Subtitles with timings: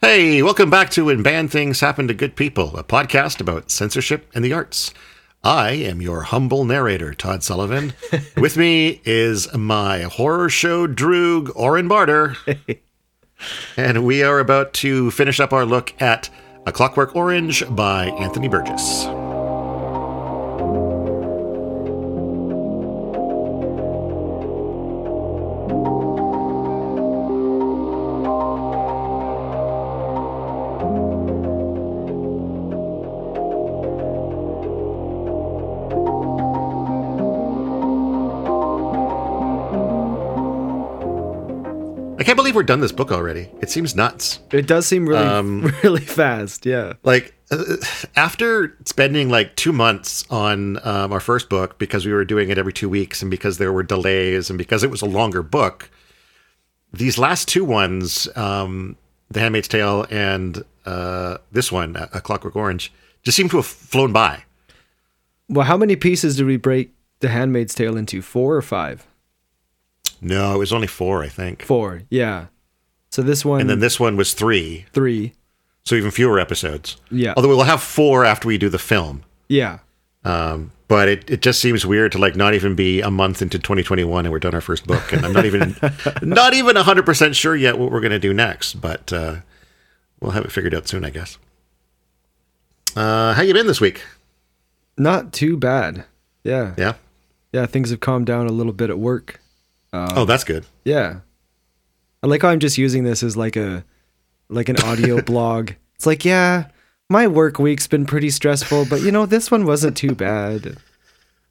[0.00, 4.30] Hey, welcome back to When Bad Things Happen to Good People, a podcast about censorship
[4.32, 4.94] and the arts.
[5.42, 7.94] I am your humble narrator, Todd Sullivan.
[8.36, 12.36] With me is my horror show droog, Oren Barter.
[13.76, 16.30] and we are about to finish up our look at
[16.64, 19.08] A Clockwork Orange by Anthony Burgess.
[42.58, 43.48] We're done this book already.
[43.60, 44.40] It seems nuts.
[44.52, 46.66] It does seem really, Um, really fast.
[46.66, 46.94] Yeah.
[47.04, 47.76] like uh,
[48.16, 52.58] after spending like two months on um, our first book because we were doing it
[52.58, 55.88] every two weeks and because there were delays and because it was a longer book
[56.92, 58.96] these last two ones um,
[59.30, 63.66] the handmaid's tale and uh, this one a A clockwork orange just seem to have
[63.66, 64.42] flown by
[65.48, 68.20] Well, how many pieces did we break The Handmaid's Tale into?
[68.20, 69.06] Four or five?
[70.20, 72.02] No it was only four i think Four.
[72.10, 72.46] Yeah.
[73.10, 75.32] So this one, and then this one was three three.
[75.84, 77.34] so even fewer episodes Yeah.
[77.36, 79.78] although we'll have four after we do the film Yeah.
[80.24, 83.58] Um, but it, it just seems weird to like not even be a month into
[83.58, 85.76] 2021 and we're done our first book, and I'm not even
[86.22, 88.80] not even 100 percent sure yet what we're gonna do next.
[88.80, 89.36] But uh,
[90.20, 91.38] we'll have it figured out soon, I guess.
[92.96, 94.02] Uh, how you been this week?
[94.96, 96.04] Not too bad.
[96.42, 96.74] Yeah.
[96.76, 96.94] Yeah.
[97.52, 97.66] Yeah.
[97.66, 99.40] Things have calmed down a little bit at work.
[99.92, 100.66] Oh, that's good.
[100.84, 101.20] Yeah.
[102.22, 103.84] I like how I'm just using this as like a
[104.48, 105.72] like an audio blog.
[105.94, 106.68] It's like, yeah,
[107.08, 110.76] my work week's been pretty stressful, but you know, this one wasn't too bad.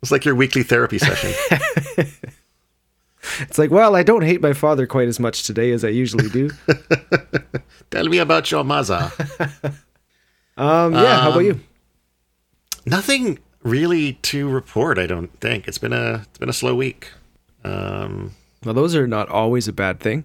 [0.01, 1.33] It's like your weekly therapy session.
[3.41, 6.29] It's like, well, I don't hate my father quite as much today as I usually
[6.29, 6.49] do.
[7.91, 9.11] Tell me about your mother.
[10.55, 11.59] Um, yeah, how about you?
[12.85, 14.97] Nothing really to report.
[14.97, 17.11] I don't think it's been a it's been a slow week.
[17.63, 18.31] Um,
[18.63, 20.23] Well, those are not always a bad thing.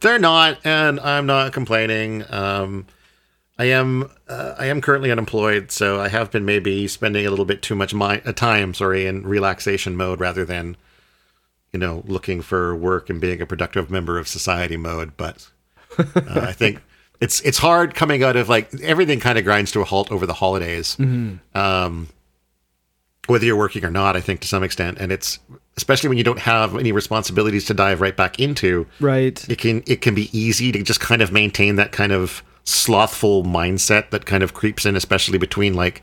[0.00, 2.24] They're not, and I'm not complaining.
[2.32, 2.86] Um,
[3.58, 7.44] I am uh, I am currently unemployed, so I have been maybe spending a little
[7.44, 10.76] bit too much my uh, time, sorry, in relaxation mode rather than,
[11.72, 15.12] you know, looking for work and being a productive member of society mode.
[15.16, 15.50] But
[15.98, 16.04] uh,
[16.48, 16.80] I think
[17.20, 20.26] it's it's hard coming out of like everything kind of grinds to a halt over
[20.26, 20.96] the holidays.
[21.54, 22.08] Um,
[23.26, 25.38] whether you're working or not, I think to some extent, and it's
[25.76, 29.48] especially when you don't have any responsibilities to dive right back into Right.
[29.48, 33.42] it can it can be easy to just kind of maintain that kind of slothful
[33.44, 36.02] mindset that kind of creeps in especially between like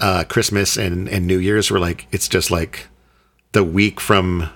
[0.00, 2.88] uh christmas and and new year's where like it's just like
[3.52, 4.48] the week from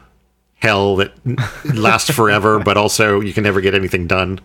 [0.56, 1.12] hell that
[1.74, 4.40] lasts forever but also you can never get anything done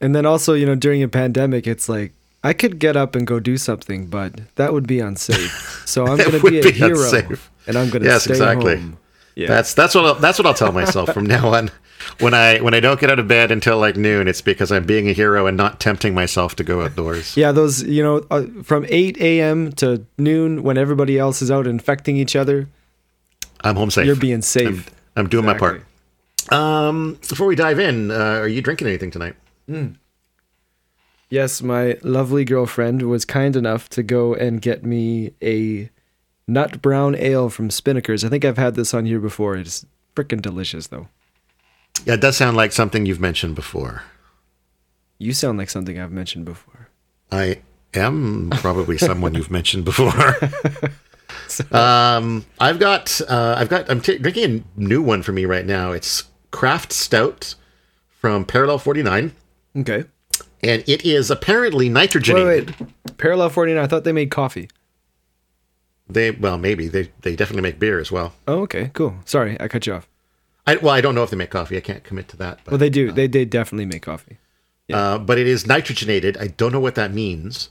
[0.00, 2.12] And then also, you know, during a pandemic, it's like
[2.44, 5.82] I could get up and go do something, but that would be unsafe.
[5.86, 7.50] So I'm going to be a be hero, unsafe.
[7.66, 8.76] and I'm going to Yes, stay exactly.
[8.76, 8.98] home.
[9.34, 9.48] Yeah.
[9.48, 11.70] that's that's what I'll, that's what I'll tell myself from now on
[12.20, 14.84] when i when i don't get out of bed until like noon it's because i'm
[14.84, 18.42] being a hero and not tempting myself to go outdoors yeah, those, you know, uh,
[18.62, 19.72] from 8 a.m.
[19.74, 22.68] to noon when everybody else is out infecting each other,
[23.62, 24.90] i'm home safe you're being safe.
[25.16, 25.82] I'm, I'm doing my part
[26.50, 29.34] um before we dive in uh, are you drinking anything tonight
[31.32, 35.88] Yes, my lovely girlfriend was kind enough to go and get me a
[36.46, 38.22] nut brown ale from Spinnakers.
[38.22, 39.56] I think I've had this on here before.
[39.56, 41.08] It's freaking delicious, though.
[42.04, 44.02] Yeah, it does sound like something you've mentioned before.
[45.16, 46.90] You sound like something I've mentioned before.
[47.30, 47.62] I
[47.94, 50.36] am probably someone you've mentioned before.
[51.74, 55.64] um, I've got, uh, I've got, I'm t- drinking a new one for me right
[55.64, 55.92] now.
[55.92, 57.54] It's Craft Stout
[58.10, 59.32] from Parallel 49,
[59.74, 60.04] Okay.
[60.62, 62.78] And it is apparently Wait, nitrogenated.
[62.80, 63.16] wait.
[63.18, 64.68] Parallel 49, I thought they made coffee.
[66.08, 68.34] They, well, maybe they, they definitely make beer as well.
[68.46, 69.14] Oh, okay, cool.
[69.24, 70.08] Sorry, I cut you off.
[70.66, 71.76] I, well, I don't know if they make coffee.
[71.76, 72.60] I can't commit to that.
[72.64, 73.10] But, Well, they do.
[73.12, 74.38] They they definitely make coffee.
[74.92, 76.36] uh, but it is nitrogenated.
[76.40, 77.70] I don't know what that means,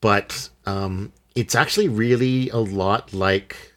[0.00, 3.74] but um, it's actually really a lot like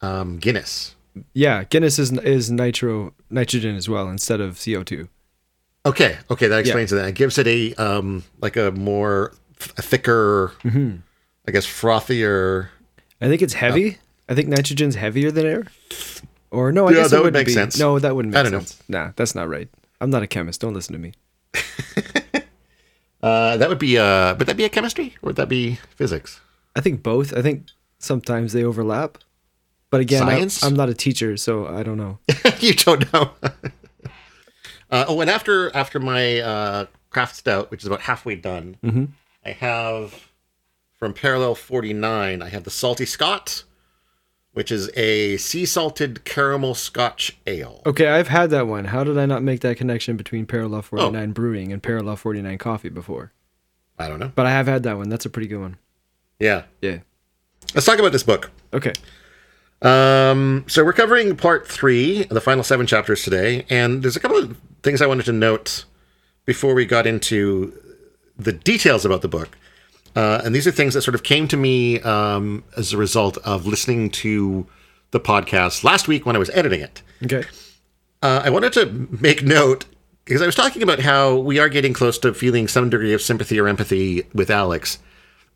[0.00, 0.94] um, Guinness.
[1.34, 5.08] Yeah, Guinness is is nitro nitrogen as well instead of CO2.
[5.86, 7.04] Okay, okay, that explains it.
[7.04, 9.34] It gives it a um, like a more
[9.76, 12.68] a thicker, I guess, frothier.
[13.20, 13.98] I think it's heavy.
[14.28, 15.66] I think nitrogen's heavier than air.
[16.50, 17.52] Or no, I Yeah, guess that it would wouldn't make be.
[17.52, 17.78] sense.
[17.78, 18.58] No, that wouldn't make I don't know.
[18.60, 18.82] sense.
[18.88, 19.68] Nah, that's not right.
[20.00, 20.60] I'm not a chemist.
[20.60, 21.12] Don't listen to me.
[23.22, 26.42] Uh, that would be uh, would that be a chemistry or would that be physics?
[26.76, 27.32] I think both.
[27.34, 29.16] I think sometimes they overlap.
[29.88, 30.62] But again, I, Science?
[30.62, 32.18] I'm not a teacher, so I don't know.
[32.60, 33.30] you don't know.
[34.94, 38.76] uh, oh, and after after my uh, craft stout, which is about halfway done.
[39.44, 40.30] I have
[40.98, 43.64] from Parallel 49, I have the Salty Scot,
[44.52, 47.82] which is a sea salted caramel scotch ale.
[47.84, 48.86] Okay, I've had that one.
[48.86, 52.88] How did I not make that connection between Parallel 49 Brewing and Parallel 49 Coffee
[52.88, 53.32] before?
[53.98, 54.32] I don't know.
[54.34, 55.08] But I have had that one.
[55.08, 55.76] That's a pretty good one.
[56.38, 56.64] Yeah.
[56.80, 56.98] Yeah.
[57.74, 58.50] Let's talk about this book.
[58.72, 58.92] Okay.
[59.82, 64.38] Um, so we're covering part three, the final seven chapters today, and there's a couple
[64.38, 65.84] of things I wanted to note
[66.44, 67.72] before we got into
[68.36, 69.56] the details about the book.
[70.14, 73.36] Uh, and these are things that sort of came to me um, as a result
[73.38, 74.66] of listening to
[75.10, 77.02] the podcast last week when I was editing it.
[77.24, 77.44] Okay.
[78.22, 79.86] Uh, I wanted to make note
[80.24, 83.20] because I was talking about how we are getting close to feeling some degree of
[83.20, 84.98] sympathy or empathy with Alex.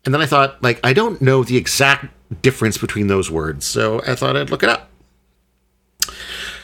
[0.05, 2.07] And then I thought, like, I don't know the exact
[2.41, 3.65] difference between those words.
[3.65, 4.89] So I thought I'd look it up.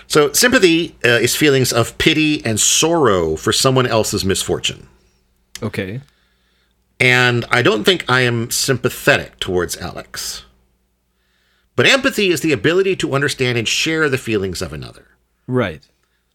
[0.07, 4.87] So, sympathy uh, is feelings of pity and sorrow for someone else's misfortune.
[5.63, 6.01] Okay.
[6.99, 10.45] And I don't think I am sympathetic towards Alex.
[11.75, 15.07] But empathy is the ability to understand and share the feelings of another.
[15.47, 15.85] Right.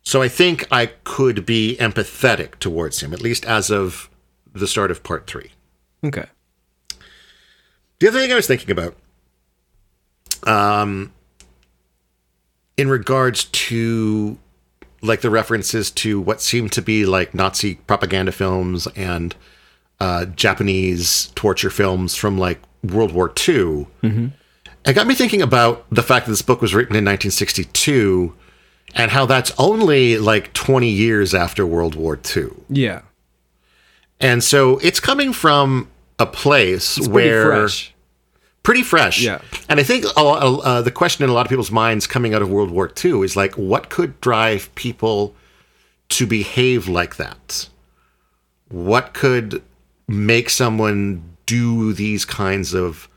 [0.03, 4.11] So I think I could be empathetic towards him, at least as of
[4.53, 5.53] the start of part three.
[6.05, 6.27] Okay.
[7.99, 8.97] The other thing I was thinking about,
[10.45, 11.13] um,
[12.81, 14.39] in regards to
[15.03, 19.37] like the references to what seemed to be like Nazi propaganda films and
[20.01, 23.87] uh, Japanese torture films from like World War II,
[24.87, 28.35] it got me thinking about the fact that this book was written in 1962
[28.95, 32.49] and how that's only like 20 years after World War II.
[32.71, 33.03] Yeah.
[34.21, 37.95] And so it's coming from a place It's where fresh.
[38.63, 39.23] Pretty fresh.
[39.23, 39.41] Yeah.
[39.69, 42.51] And I think uh, the question in a lot of people's minds coming out of
[42.51, 45.35] World War II is like, what could drive people
[46.11, 47.69] to behave like that?
[48.69, 49.63] What could
[50.09, 53.09] make someone do these kinds of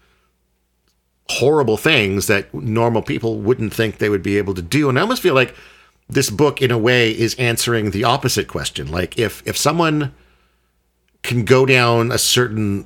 [1.29, 4.89] horrible things that normal people wouldn't think they would be able to do?
[4.89, 5.55] And I almost feel like
[6.09, 8.91] this book, in a way, is answering the opposite question.
[8.91, 10.13] Like, if if someone
[11.21, 12.85] can go down a certain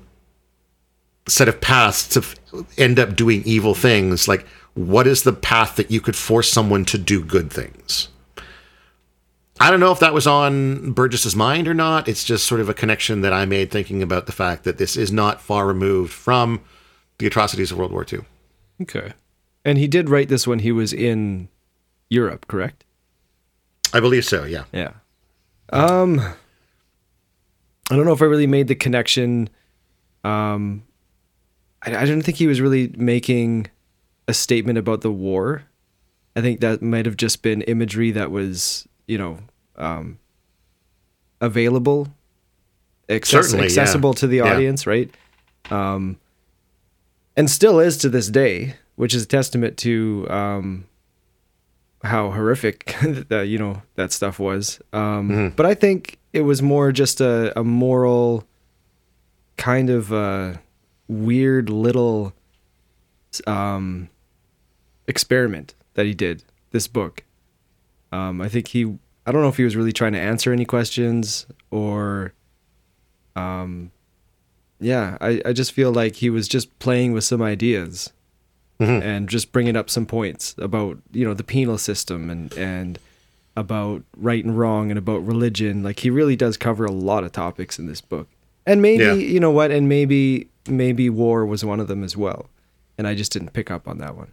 [1.27, 2.35] set of paths to f-
[2.77, 6.85] end up doing evil things like what is the path that you could force someone
[6.85, 8.07] to do good things
[9.59, 12.69] i don't know if that was on burgess's mind or not it's just sort of
[12.69, 16.13] a connection that i made thinking about the fact that this is not far removed
[16.13, 16.61] from
[17.17, 18.19] the atrocities of world war ii
[18.79, 19.13] Okay.
[19.65, 21.49] And he did write this when he was in
[22.09, 22.85] Europe, correct?
[23.91, 24.91] i believe so yeah Yeah.
[25.69, 26.19] Um
[27.89, 29.49] I don't know if I really made the connection.
[30.23, 30.83] Um
[31.83, 33.67] I, I didn't think he was really making
[34.27, 35.63] a statement about the war.
[36.35, 39.39] I think that might have just been imagery that was, you know,
[39.77, 40.17] um
[41.41, 42.07] available
[43.09, 43.65] access- Certainly, yeah.
[43.65, 44.53] accessible to the Yeah.
[44.53, 45.09] audience, right?
[45.69, 46.17] Um
[47.35, 50.85] and still is to this day, which is a testament to um
[52.03, 52.95] how horrific
[53.29, 54.79] that you know that stuff was.
[54.93, 58.45] Um, But I think it was more just a, a moral
[59.57, 60.53] kind of uh,
[61.07, 62.33] weird little
[63.45, 64.09] um,
[65.07, 66.43] experiment that he did.
[66.71, 67.23] This book.
[68.11, 68.97] Um, I think he.
[69.25, 72.33] I don't know if he was really trying to answer any questions or.
[73.35, 73.91] Um,
[74.79, 78.11] yeah, I, I just feel like he was just playing with some ideas
[78.79, 82.99] and just bringing up some points about you know the penal system and and
[83.55, 87.31] about right and wrong and about religion like he really does cover a lot of
[87.31, 88.27] topics in this book
[88.67, 89.13] and maybe Yeah.
[89.13, 92.49] you know what and maybe maybe war was one of them as well
[92.97, 94.31] and i just didn't pick up on that one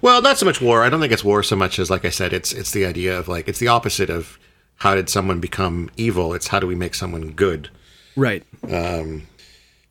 [0.00, 2.10] well not so much war i don't think it's war so much as like i
[2.10, 4.38] said it's it's the idea of like it's the opposite of
[4.76, 7.68] how did someone become evil it's how do we make someone good
[8.16, 9.26] right Um,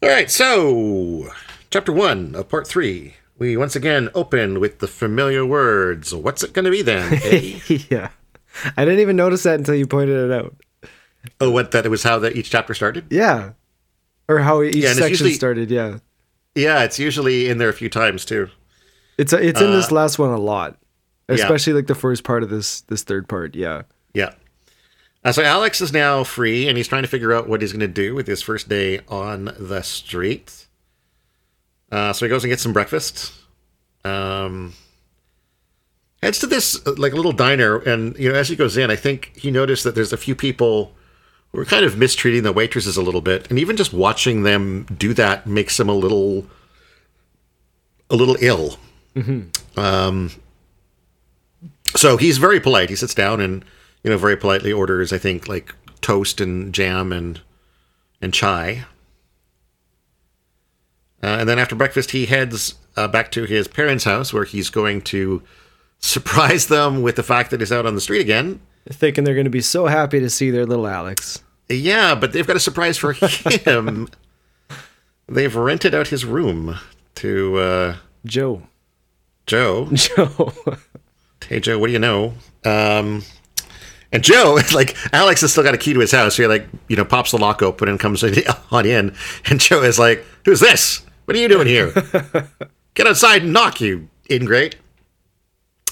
[0.03, 1.29] All right, so
[1.70, 3.15] chapter one of part three.
[3.39, 6.13] We once again open with the familiar words.
[6.13, 7.13] What's it going to be then?
[7.24, 7.60] eh?
[7.89, 8.10] yeah
[8.75, 10.56] i didn't even notice that until you pointed it out
[11.41, 13.05] oh, what that it was how that each chapter started.
[13.09, 13.51] yeah
[14.29, 16.00] or how each Yeah, section usually- started yeah
[16.55, 18.50] Yeah, it's usually in there a few times too.
[19.17, 20.77] it's it's in this last one a lot
[21.29, 21.36] yeah.
[21.36, 23.83] especially like the first part of this this third part yeah
[24.13, 24.33] Yeah.
[25.24, 27.81] Uh, so Alex is now free, and he's trying to figure out what he's going
[27.81, 30.67] to do with his first day on the street.
[31.91, 33.33] Uh, so he goes and gets some breakfast.
[34.05, 34.74] Um,
[36.24, 38.95] heads to this uh, like little diner, and you know, as he goes in, I
[38.95, 40.93] think he noticed that there's a few people
[41.51, 44.86] who are kind of mistreating the waitresses a little bit, and even just watching them
[44.98, 46.46] do that makes him a little,
[48.10, 48.77] a little ill.
[49.75, 50.32] Um,
[51.96, 52.89] so he's very polite.
[52.89, 53.63] He sits down and
[54.04, 57.42] you know very politely orders, I think, like toast and jam and
[58.22, 58.86] and chai.
[61.24, 64.70] Uh, and then after breakfast, he heads uh, back to his parents' house where he's
[64.70, 65.42] going to
[66.00, 68.60] surprise them with the fact that he's out on the street again.
[68.89, 71.44] Thinking they're going to be so happy to see their little Alex.
[71.70, 74.08] Yeah, but they've got a surprise for him.
[75.27, 76.77] they've rented out his room
[77.15, 78.63] to uh, Joe.
[79.46, 79.89] Joe.
[79.94, 80.53] Joe.
[81.46, 82.34] Hey, Joe, what do you know?
[82.65, 83.24] Um,
[84.12, 86.36] and Joe, is like Alex has still got a key to his house.
[86.36, 88.24] So he like you know pops the lock open and comes
[88.72, 89.15] on in.
[89.46, 91.06] And Joe is like, "Who's this?
[91.25, 91.91] What are you doing here?
[92.94, 94.77] Get outside and knock, you ingrate."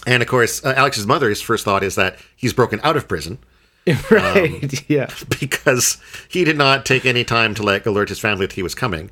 [0.06, 3.40] And of course, uh, Alex's mother's first thought is that he's broken out of prison
[4.12, 4.84] right.
[4.90, 5.10] yeah.
[5.40, 5.98] because
[6.30, 9.12] he did not take any time to like alert his family that he was coming.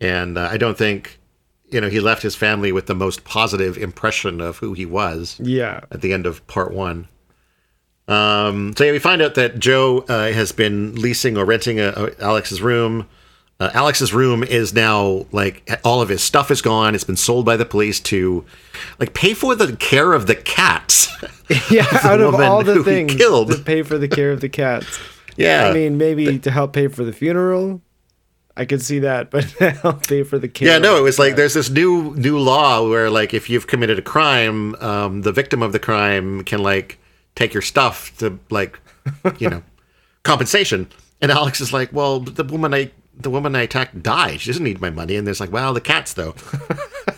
[0.00, 1.18] And uh, I don't think
[1.70, 5.38] you know he left his family with the most positive impression of who he was
[5.42, 5.80] Yeah.
[5.90, 7.08] at the end of part one.
[8.06, 11.88] Um, so yeah, we find out that Joe uh, has been leasing or renting a,
[11.96, 13.08] a Alex's room.
[13.60, 16.94] Uh, Alex's room is now like all of his stuff is gone.
[16.94, 18.44] It's been sold by the police to
[18.98, 21.08] like pay for the care of the cats.
[21.70, 21.86] Yeah.
[22.04, 23.50] out of all the things killed.
[23.50, 24.98] to pay for the care of the cats.
[25.36, 27.82] yeah, I mean, maybe to help pay for the funeral.
[28.56, 30.68] I could see that, but help pay for the care.
[30.68, 33.98] yeah, no, it was like there's this new new law where like if you've committed
[33.98, 36.98] a crime, um, the victim of the crime can like
[37.34, 38.80] take your stuff to like
[39.38, 39.62] you know
[40.22, 40.88] compensation.
[41.20, 44.40] And Alex is like, well, the woman I the woman I attacked died.
[44.40, 45.16] She doesn't need my money.
[45.16, 46.34] And there's like, well, the cats though.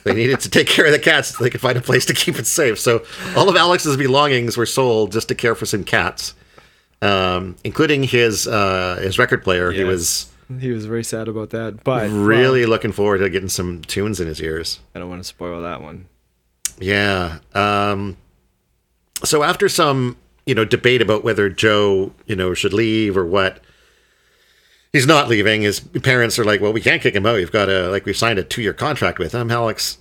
[0.04, 2.14] they needed to take care of the cats so they could find a place to
[2.14, 2.78] keep it safe.
[2.78, 3.04] So
[3.36, 6.34] all of Alex's belongings were sold just to care for some cats,
[7.02, 9.70] um, including his uh, his record player.
[9.72, 13.82] He was He was very sad about that, but really looking forward to getting some
[13.82, 14.80] tunes in his ears.
[14.94, 16.06] I don't want to spoil that one.
[16.78, 17.38] Yeah.
[17.54, 18.16] Um,
[19.24, 23.60] so after some, you know, debate about whether Joe, you know, should leave or what,
[24.96, 25.60] he's not leaving.
[25.62, 27.34] His parents are like, "Well, we can't kick him out.
[27.34, 29.98] We've got a like we've signed a two year contract with him." Alex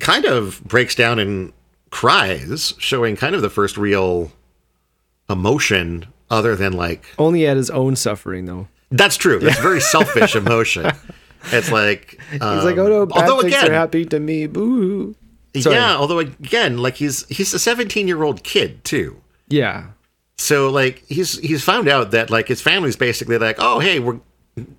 [0.00, 1.52] kind of breaks down and
[1.90, 4.32] cries, showing kind of the first real
[5.28, 8.68] emotion other than like Only at his own suffering, though.
[8.90, 9.38] that's true.
[9.38, 10.90] That's very selfish emotion.
[11.52, 14.46] It's like He's like, "Oh no, um, bad although things again, are happening to me."
[14.46, 15.14] Boo.
[15.56, 15.76] Sorry.
[15.76, 15.96] yeah.
[15.96, 19.20] Although again, like he's he's a seventeen year old kid too.
[19.48, 19.88] Yeah.
[20.36, 24.20] So like he's he's found out that like his family's basically like, oh hey, we're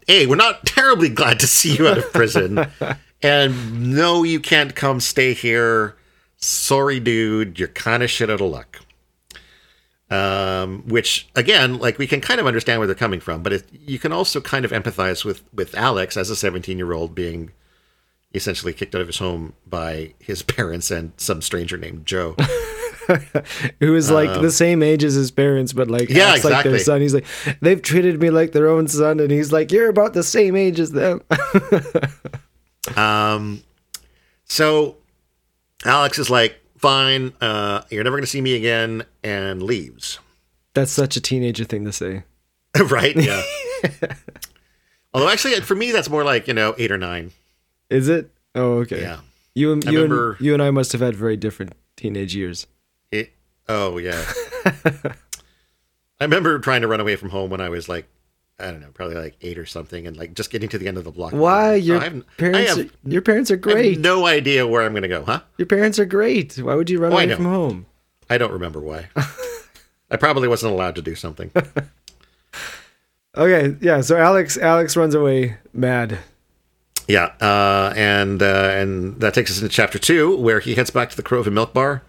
[0.07, 2.65] hey, we're not terribly glad to see you out of prison,
[3.21, 5.95] and no, you can't come stay here.
[6.37, 8.79] Sorry, dude, you're kind of shit out of luck.
[10.11, 13.67] Um, which again, like we can kind of understand where they're coming from, but it,
[13.71, 17.51] you can also kind of empathize with with Alex as a 17 year old being
[18.33, 22.35] essentially kicked out of his home by his parents and some stranger named Joe.
[23.79, 26.63] Who is like the same age as his parents, but like Um, Yeah, acts like
[26.63, 27.01] their son.
[27.01, 27.25] He's like,
[27.61, 30.79] they've treated me like their own son, and he's like, you're about the same age
[30.79, 31.21] as them.
[32.95, 33.61] Um,
[34.45, 34.97] so
[35.85, 40.19] Alex is like, fine, uh, you're never going to see me again, and leaves.
[40.73, 42.23] That's such a teenager thing to say.
[42.89, 43.15] right?
[43.15, 43.43] Yeah.
[45.13, 47.31] Although, actually, for me, that's more like, you know, eight or nine.
[47.89, 48.31] Is it?
[48.55, 49.01] Oh, okay.
[49.01, 49.19] Yeah.
[49.55, 52.65] You and you remember- and you and I must have had very different teenage years.
[53.11, 53.31] It,
[53.67, 54.23] oh, yeah.
[54.65, 58.07] I remember trying to run away from home when I was like,
[58.59, 60.97] I don't know, probably like eight or something, and like just getting to the end
[60.97, 61.31] of the block.
[61.31, 62.75] Why your I parents?
[62.75, 63.99] Have, are, your parents are I have great.
[63.99, 65.41] no idea where I'm going to go, huh?
[65.57, 66.57] Your parents are great.
[66.57, 67.85] Why would you run Oh, away from home?
[68.29, 69.07] I don't remember why.
[70.11, 71.51] I probably wasn't allowed to do something.
[73.37, 74.01] Okay, yeah.
[74.01, 76.17] So Alex, Alex runs away mad.
[77.07, 81.11] Yeah, uh, and uh, and that takes us into chapter two, where he heads back
[81.11, 82.01] to the Korova Milk Bar.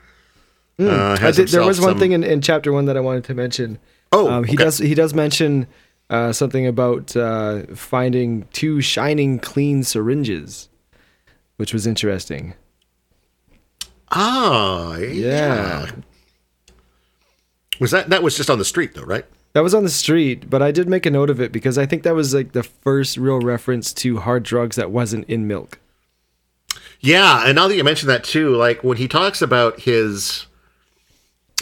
[0.89, 1.23] Uh, Hmm.
[1.23, 3.35] Has did, there was one some- thing in, in chapter one that I wanted to
[3.35, 3.79] mention.
[4.13, 4.65] Oh, um, he okay.
[4.65, 5.67] does he does mention
[6.09, 10.69] uh, something about uh, finding two shining clean syringes,
[11.57, 12.55] which was interesting.
[14.11, 15.11] Ah, yeah.
[15.87, 15.91] Yeah.
[17.79, 19.25] Was that that was just on the street though, right?
[19.53, 21.85] That was on the street, but I did make a note of it because I
[21.87, 25.79] think that was like the first real reference to hard drugs that wasn't in milk.
[27.01, 30.47] Yeah, and now that you mention that too, like when he talks about his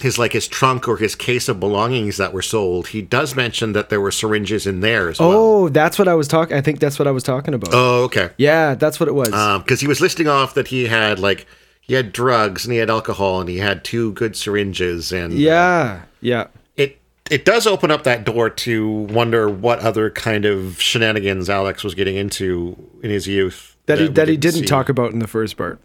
[0.01, 3.73] his like his trunk or his case of belongings that were sold, he does mention
[3.73, 5.33] that there were syringes in there as well.
[5.33, 6.57] Oh, that's what I was talking.
[6.57, 7.71] I think that's what I was talking about.
[7.73, 8.31] Oh, okay.
[8.37, 9.33] yeah, that's what it was.
[9.33, 11.47] Um, because he was listing off that he had like
[11.81, 15.37] he had drugs and he had alcohol and he had two good syringes and uh,
[15.37, 16.47] yeah, yeah.
[16.77, 16.99] it
[17.31, 21.95] it does open up that door to wonder what other kind of shenanigans Alex was
[21.95, 24.67] getting into in his youth That he we that he didn't see.
[24.67, 25.81] talk about in the first part.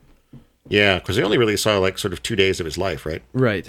[0.70, 3.22] Yeah, because he only really saw like sort of two days of his life, right?
[3.34, 3.68] Right.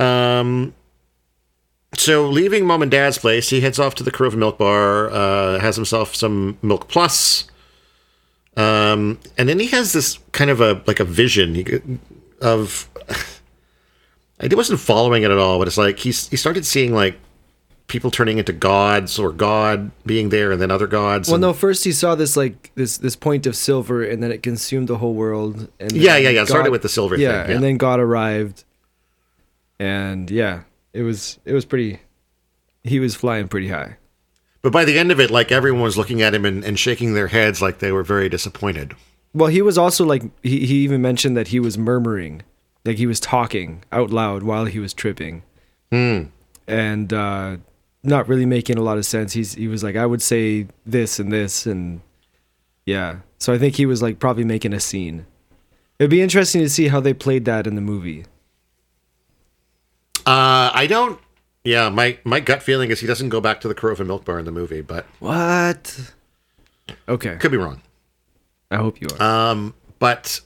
[0.00, 0.74] Um.
[1.94, 5.58] so leaving mom and dad's place, he heads off to the Korova Milk Bar, uh,
[5.60, 7.50] has himself some Milk Plus,
[8.56, 12.00] um, and then he has this kind of a like a vision
[12.40, 12.88] of.
[14.42, 17.18] I wasn't following it at all, but it's like he's he started seeing like
[17.90, 21.28] people turning into gods or God being there, and then other gods.
[21.28, 21.52] Well, and- no.
[21.52, 24.96] First, he saw this like this this point of silver, and then it consumed the
[24.98, 25.68] whole world.
[25.78, 26.42] And Yeah, yeah, yeah.
[26.42, 27.54] It started with the silver yeah, thing, yeah.
[27.56, 28.64] and then God arrived,
[29.80, 31.98] and yeah, it was it was pretty.
[32.84, 33.96] He was flying pretty high.
[34.62, 37.14] But by the end of it, like everyone was looking at him and, and shaking
[37.14, 38.94] their heads like they were very disappointed.
[39.34, 42.42] Well, he was also like he he even mentioned that he was murmuring,
[42.84, 45.42] like he was talking out loud while he was tripping,
[45.90, 46.24] Hmm.
[46.68, 47.56] and uh,
[48.02, 49.32] not really making a lot of sense.
[49.32, 52.00] He's he was like, I would say this and this and
[52.86, 53.20] yeah.
[53.38, 55.24] So I think he was like probably making a scene.
[55.98, 58.24] It'd be interesting to see how they played that in the movie.
[60.26, 61.18] Uh, I don't.
[61.64, 64.38] Yeah, my my gut feeling is he doesn't go back to the Korova Milk Bar
[64.38, 66.12] in the movie, but What?
[67.08, 67.82] Okay, could be wrong.
[68.70, 69.22] I hope you are.
[69.50, 70.40] Um, but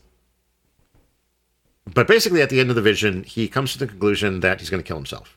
[1.93, 4.71] but basically, at the end of the vision, he comes to the conclusion that he's
[4.71, 5.37] going to kill himself.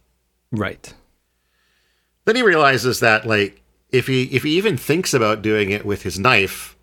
[0.51, 0.93] right.
[2.25, 6.01] Then he realizes that like if he if he even thinks about doing it with
[6.01, 6.75] his knife,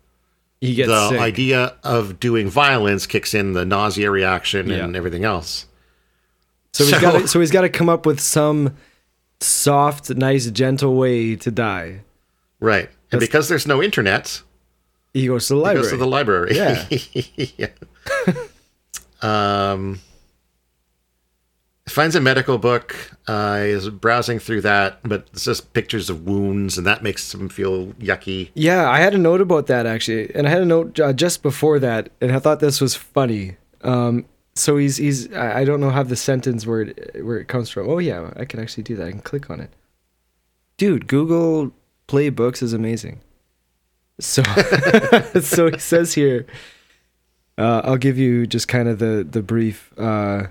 [0.59, 1.19] He gets the sick.
[1.19, 4.97] idea of doing violence kicks in the nausea reaction and Yeah.
[4.97, 5.67] everything else.
[6.75, 8.75] So he's So- got so he's got to come up with some
[9.39, 12.01] soft, nice, gentle way to die.
[12.59, 14.41] Right, and That's- because there's no internet,
[15.13, 15.83] He goes to the he library.
[15.83, 16.55] goes to the library.
[16.57, 16.85] Yeah.
[17.57, 17.67] yeah.
[19.21, 19.99] um,
[21.87, 23.11] finds a medical book.
[23.27, 27.47] Uh, is browsing through that, but it's just pictures of wounds, and that makes him
[27.49, 28.49] feel yucky.
[28.53, 31.41] yeah, I had a note about that actually, and I had a note uh, just
[31.41, 33.55] before that, and I thought this was funny.
[33.81, 34.25] Um,
[34.55, 37.89] so he's he's I don't know how the sentence where it, where it comes from.
[37.89, 39.07] Oh yeah, I can actually do that.
[39.07, 39.69] I can click on it.
[40.77, 41.71] Dude, Google
[42.07, 43.19] Play Books is amazing.
[44.19, 44.43] So
[45.41, 46.45] so he says here.
[47.57, 49.93] Uh, I'll give you just kind of the the brief.
[49.97, 50.47] Uh,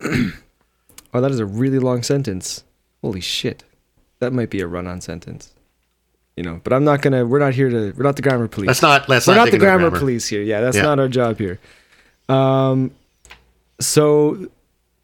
[0.02, 2.64] oh, that is a really long sentence.
[3.00, 3.64] Holy shit,
[4.18, 5.54] that might be a run-on sentence.
[6.36, 7.24] You know, but I'm not gonna.
[7.24, 7.92] We're not here to.
[7.96, 8.68] We're not the grammar police.
[8.68, 9.08] Let's not.
[9.08, 10.42] Let's We're not, not the into grammar, police here.
[10.42, 10.82] Yeah, that's Yeah.
[10.82, 11.58] not our job here.
[12.28, 12.90] Um,
[13.80, 14.48] so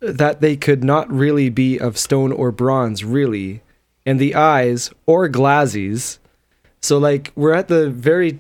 [0.00, 3.62] that they could not really be of stone or bronze, really,
[4.04, 6.18] and the eyes or glazes.
[6.82, 8.38] So like we're at the very,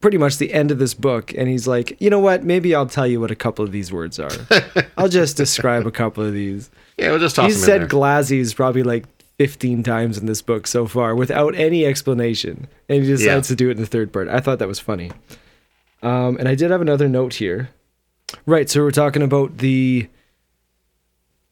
[0.00, 2.44] pretty much the end of this book, and he's like, you know what?
[2.44, 4.30] Maybe I'll tell you what a couple of these words are.
[4.98, 6.70] I'll just describe a couple of these.
[6.98, 9.06] Yeah, we'll just toss He said glazes probably like
[9.38, 12.66] 15 times in this book so far without any explanation.
[12.90, 13.54] And he decides Yeah.
[13.54, 14.28] to do it in the third part.
[14.28, 15.10] I thought that was funny.
[16.02, 17.70] Um, and I did have another note here.
[18.46, 18.68] Right.
[18.68, 20.08] So we're talking about the.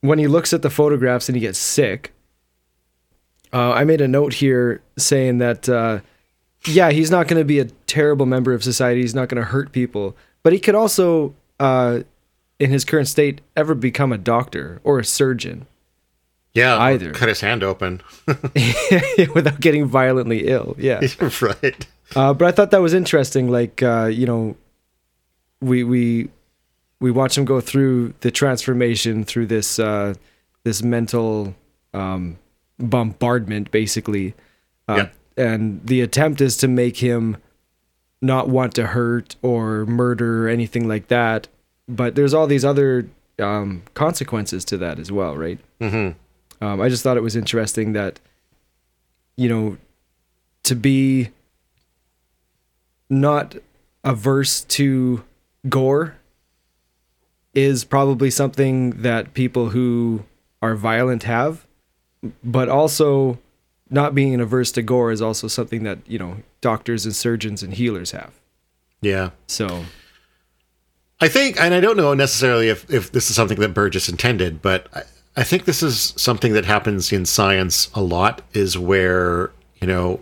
[0.01, 2.13] When he looks at the photographs and he gets sick.
[3.53, 6.01] Uh, I made a note here saying that, uh,
[6.67, 9.01] yeah, he's not going to be a terrible member of society.
[9.01, 10.17] He's not going to hurt people.
[10.43, 12.01] But he could also, uh,
[12.59, 15.67] in his current state, ever become a doctor or a surgeon.
[16.55, 17.13] yeah, either.
[17.13, 18.03] cut his hand open.
[19.35, 20.77] without getting violently ill.
[20.79, 21.01] Yeah.
[21.41, 21.87] right.
[22.15, 23.51] Uh, but I thought that was interesting.
[23.51, 24.57] Like, uh, you know,
[25.61, 26.29] we we
[27.01, 30.15] we watch him go through the transformation through this uh,
[30.65, 31.55] this mental
[31.95, 32.39] um,
[32.79, 34.35] bombardment, basically.
[34.89, 35.09] Uh, Yeah.
[35.37, 37.37] And the attempt is to make him
[38.21, 41.47] not want to hurt or murder or anything like that.
[41.89, 43.09] But there's all these other
[43.39, 45.61] um, consequences to that as well, right?
[45.81, 46.11] hmm
[46.61, 48.19] Um, I just thought it was interesting that,
[49.37, 49.77] you know,
[50.65, 51.29] to be
[53.09, 53.55] not
[54.05, 55.23] averse to
[55.69, 56.17] gore
[57.55, 60.25] is probably something that people who
[60.63, 61.67] are violent have,
[62.43, 63.39] but also
[63.91, 67.75] not being averse to gore is also something that, you know, doctors and surgeons and
[67.75, 68.33] healers have.
[69.01, 69.31] Yeah.
[69.47, 69.85] So,
[71.21, 74.61] I think, and I don't know necessarily if, if this is something that Burgess intended,
[74.61, 75.03] but I,
[75.37, 80.21] I think this is something that happens in science a lot is where, you know,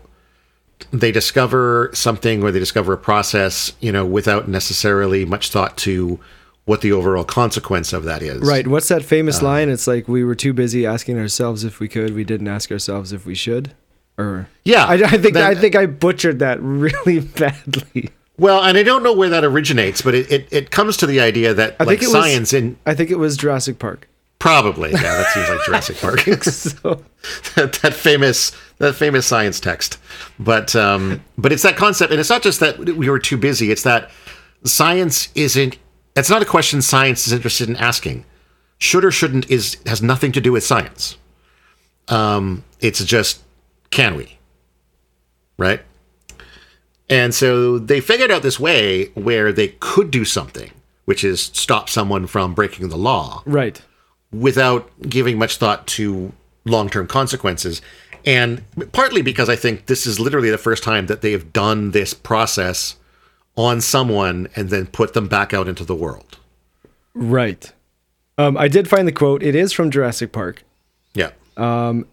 [0.91, 6.21] they discover something or they discover a process, you know, without necessarily much thought to
[6.67, 8.43] what the overall consequence of that is.
[8.43, 8.67] right.
[8.67, 9.69] What's that famous line?
[9.71, 13.13] It's like we were too busy asking ourselves if we could, we didn't ask ourselves
[13.13, 13.73] if we should.
[14.19, 14.85] Or Yeah.
[14.85, 18.11] I, I think That- I think I butchered that really badly.
[18.39, 21.21] Well, and I don't know where that originates, but it, it, it comes to the
[21.21, 24.09] idea that I like think it was- science in I think it was Jurassic Park.
[24.39, 27.03] probably yeah that seems like Jurassic Park so
[27.55, 29.99] that, that famous that famous science text,
[30.39, 33.71] but um, but it's that concept, and it's not just that we were too busy.
[33.71, 34.11] It's that
[34.65, 35.77] science isn't.
[36.17, 38.25] It's not a question science is interested in asking.
[38.79, 41.17] Should or shouldn't is has nothing to do with science.
[42.09, 43.43] Um, it's just,
[43.91, 44.39] can we?
[45.59, 45.83] Right?
[47.09, 50.71] And so they figured out this way where they could do something,
[51.05, 53.81] which is stop someone from breaking the law Right.
[54.33, 56.33] without giving much thought to
[56.65, 57.81] long term consequences.
[58.25, 61.93] And partly because I think this is literally the first time that they have done
[61.93, 62.97] this process
[63.57, 66.39] on someone and then put them back out into the world.
[67.15, 67.73] Right.
[68.39, 69.43] Um, I did find the quote.
[69.43, 70.63] It is from Jurassic Park,
[71.15, 71.31] Yeah.
[71.57, 72.05] and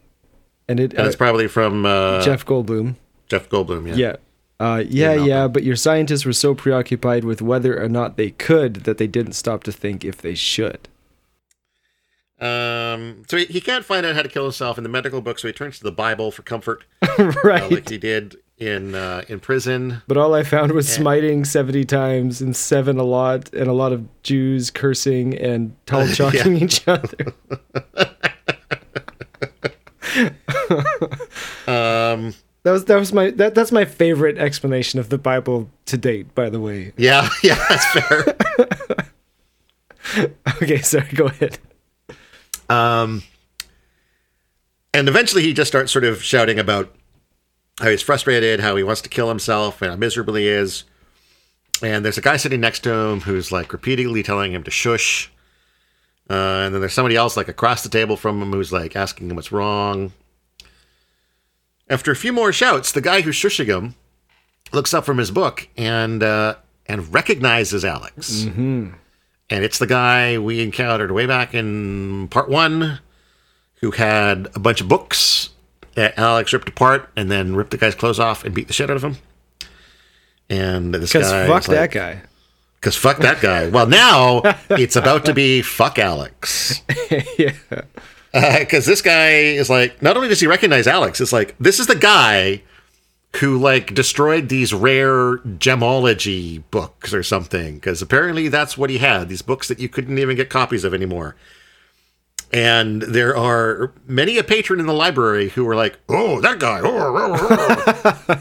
[0.67, 2.45] it And uh, it's probably from uh, Jeff.
[2.45, 2.95] Goldblum.
[3.27, 3.87] Jeff Goldblum.
[3.87, 3.95] Yeah.
[3.95, 4.15] Yeah.
[4.59, 8.75] Uh, yeah, yeah, but your scientists were so preoccupied with whether or not they could
[8.85, 10.87] that they didn't stop to think if they should.
[12.39, 15.39] Um, so he, he can't find out how to kill himself in the medical book,
[15.39, 17.69] so he turns to the Bible for comfort, uh, right.
[17.69, 20.01] like he did in uh, in prison.
[20.07, 23.91] But all I found was smiting 70 times and seven a lot, and a lot
[23.93, 27.33] of Jews cursing and tall chalking each other.
[31.67, 35.97] Um, That was that was my that, that's my favorite explanation of the Bible to
[35.97, 36.93] date, by the way.
[36.97, 38.35] yeah, yeah, that's fair.
[40.61, 41.57] Okay, sorry, go ahead.
[42.69, 43.23] Um,
[44.93, 46.93] and eventually he just starts sort of shouting about
[47.79, 50.83] how he's frustrated, how he wants to kill himself, and how miserable he is.
[51.81, 55.31] And there's a guy sitting next to him who's like repeatedly telling him to shush.
[56.29, 59.29] Uh, and then there's somebody else like across the table from him who's like asking
[59.29, 60.13] him what's wrong.
[61.89, 63.95] After a few more shouts, the guy who's shushing him
[64.71, 66.55] looks up from his book and uh,
[66.85, 68.43] and recognizes Alex.
[69.49, 72.99] And it's the guy we encountered way back in part one,
[73.81, 75.49] who had a bunch of books
[75.95, 78.89] that Alex ripped apart and then ripped the guy's clothes off and beat the shit
[78.89, 79.17] out of him.
[80.49, 82.21] And this guy, fuck that guy.
[82.79, 83.69] Because fuck that guy.
[83.69, 86.81] Well, now it's about to be fuck Alex.
[87.37, 87.53] yeah.
[88.33, 91.79] Uh, because this guy is like, not only does he recognize Alex, it's like this
[91.79, 92.61] is the guy
[93.37, 97.75] who like destroyed these rare gemology books or something.
[97.75, 99.29] Because apparently that's what he had.
[99.29, 101.35] These books that you couldn't even get copies of anymore.
[102.53, 106.81] And there are many a patron in the library who were like, "Oh, that guy!"
[106.83, 108.35] Oh, oh, oh." oh.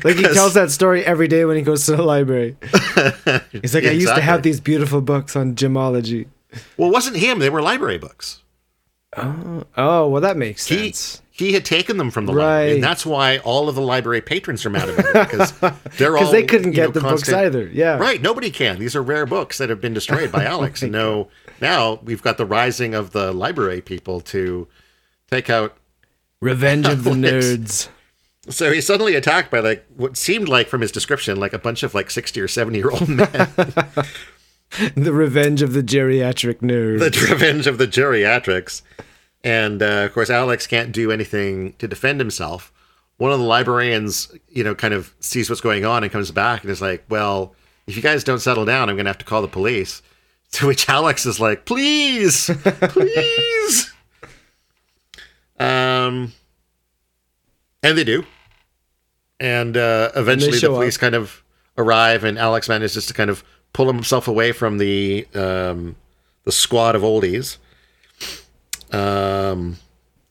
[0.04, 2.56] Like he tells that story every day when he goes to the library.
[3.52, 6.26] He's like, I used to have these beautiful books on gemology.
[6.76, 8.42] well, it wasn't him; they were library books.
[9.16, 11.22] Oh, oh well, that makes sense.
[11.30, 14.66] he had taken them from the library, and that's why all of the library patrons
[14.66, 15.52] are mad about it because
[15.96, 17.68] they're all Because they couldn't get know, the books either.
[17.68, 17.96] Yeah.
[17.96, 18.78] Right, nobody can.
[18.78, 20.82] These are rare books that have been destroyed by Alex.
[20.82, 21.28] and oh no,
[21.60, 24.68] now we've got the rising of the library people to
[25.30, 25.76] take out.
[26.40, 27.88] Revenge of the nerds.
[28.48, 31.82] So he's suddenly attacked by like what seemed like from his description, like a bunch
[31.82, 33.28] of like sixty or seventy year old men.
[34.94, 36.98] The revenge of the geriatric nerds.
[36.98, 38.82] the revenge of the geriatrics.
[39.42, 42.70] And uh, of course, Alex can't do anything to defend himself.
[43.16, 46.62] One of the librarians, you know, kind of sees what's going on and comes back
[46.62, 47.54] and is like, "Well,
[47.86, 50.02] if you guys don't settle down, I'm going to have to call the police."
[50.52, 53.92] To which Alex is like, "Please, please."
[55.60, 56.32] um,
[57.82, 58.24] and they do.
[59.38, 61.00] And uh, eventually, the police up.
[61.00, 61.44] kind of
[61.76, 65.96] arrive, and Alex manages to kind of pull himself away from the um,
[66.44, 67.58] the squad of oldies.
[68.90, 69.76] Um,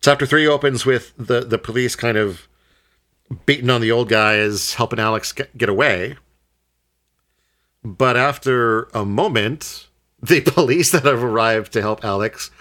[0.01, 2.47] chapter three opens with the the police kind of
[3.45, 6.15] beating on the old guys, helping Alex get, get away.
[7.83, 9.86] But after a moment,
[10.21, 12.51] the police that have arrived to help Alex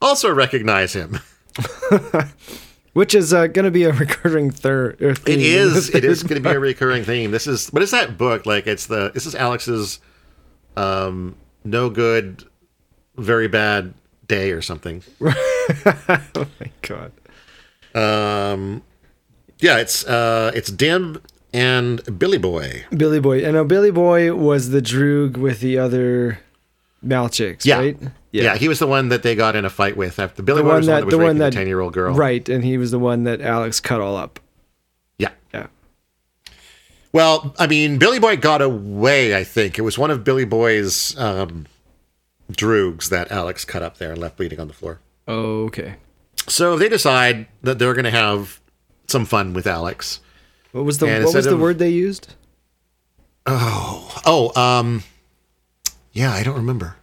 [0.00, 1.20] also recognize him.
[2.92, 4.96] Which is uh, going to be a recurring third.
[5.26, 5.94] It is.
[5.94, 7.30] It is going to be a recurring theme.
[7.30, 7.68] This is.
[7.70, 8.46] but is that book?
[8.46, 9.10] Like it's the.
[9.12, 10.00] This is Alex's,
[10.78, 12.44] um, no good,
[13.16, 13.92] very bad
[14.26, 15.02] day or something.
[15.20, 17.12] oh my god.
[17.94, 18.82] Um,
[19.58, 21.20] yeah, it's uh, it's Dim
[21.52, 22.84] and Billy Boy.
[22.96, 23.46] Billy Boy.
[23.46, 26.38] I know Billy Boy was the droog with the other
[27.04, 27.78] Malchiks, Yeah.
[27.78, 27.98] right?
[28.32, 28.42] Yeah.
[28.42, 30.64] yeah, he was the one that they got in a fight with after Billy The
[30.64, 32.14] Boy one was the one that that was the one that ten year old girl.
[32.14, 34.40] Right, and he was the one that Alex cut all up.
[35.18, 35.30] Yeah.
[35.54, 35.68] Yeah.
[37.12, 39.34] Well, I mean, Billy Boy got away.
[39.36, 41.66] I think it was one of Billy Boy's um,
[42.52, 45.00] droogs that Alex cut up there and left bleeding on the floor.
[45.26, 45.94] Oh, okay.
[46.46, 48.60] So they decide that they're going to have
[49.08, 50.20] some fun with Alex.
[50.72, 52.34] What was the And what was the of- word they used?
[53.46, 55.02] Oh, Oh, um,
[56.16, 56.96] yeah, I don't remember.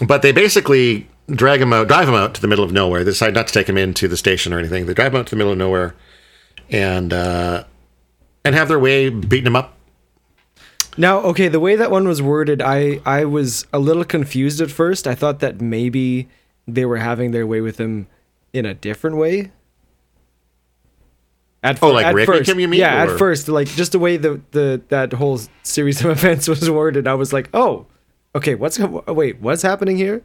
[0.00, 3.04] But they basically drag him out, drive him out to the middle of nowhere.
[3.04, 4.86] They decide not to take him into the station or anything.
[4.86, 5.94] They drive him out to the middle of nowhere,
[6.70, 7.64] and uh,
[8.46, 9.76] and have their way beating him up.
[10.96, 14.70] Now, okay, the way that one was worded, I I was a little confused at
[14.70, 15.06] first.
[15.06, 16.30] I thought that maybe
[16.66, 18.06] they were having their way with him
[18.54, 19.52] in a different way.
[21.64, 23.98] At Oh, like at Rick first, you mean, Yeah, or- at first, like just the
[24.00, 27.86] way the the that whole series of events was worded, I was like, oh,
[28.34, 30.22] okay, what's wait, what's happening here?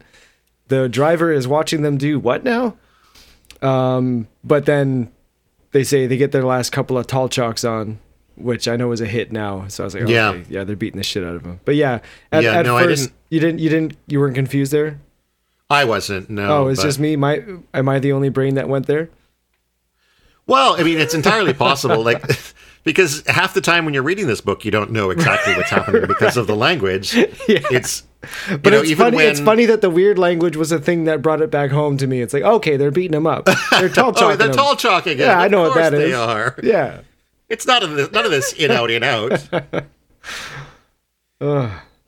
[0.69, 2.75] The driver is watching them do what now?
[3.61, 5.11] Um, but then
[5.71, 7.99] they say they get their last couple of tolchocks on,
[8.35, 9.67] which I know is a hit now.
[9.67, 10.37] So I was like, okay, Yeah.
[10.49, 11.59] yeah, they're beating the shit out of them.
[11.65, 11.99] But yeah,
[12.31, 14.99] at, Yeah, at no, first didn't- you didn't, you didn't, you weren't confused there.
[15.69, 16.29] I wasn't.
[16.29, 16.49] No.
[16.63, 17.15] Oh, it's but- just me.
[17.15, 19.09] My, am I the only brain that went there?
[20.47, 22.01] Well, I mean, it's entirely possible.
[22.03, 22.23] Like,
[22.83, 26.07] because half the time when you're reading this book, you don't know exactly what's happening
[26.07, 27.13] because of the language.
[27.47, 27.59] Yeah.
[27.71, 28.03] It's.
[28.49, 29.17] But you know, it's even funny.
[29.17, 31.95] when, It's funny that the weird language was a thing that brought it back home
[31.97, 32.19] to me.
[32.21, 33.47] It's like, okay, they're beating him up.
[33.71, 35.27] They're tall Oh, they're tall chalk again.
[35.27, 35.99] Yeah, I know what that is.
[35.99, 36.55] they are.
[36.63, 37.01] Yeah.
[37.47, 39.31] It's not a, none of this in out in out.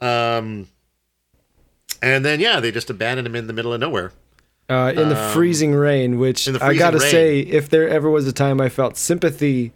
[0.01, 0.67] Um,
[2.01, 4.11] and then yeah, they just abandoned him in the middle of nowhere.
[4.69, 7.09] Uh, in the freezing rain, which Um, in the I gotta rain.
[7.11, 9.73] say, if there ever was a time I felt sympathy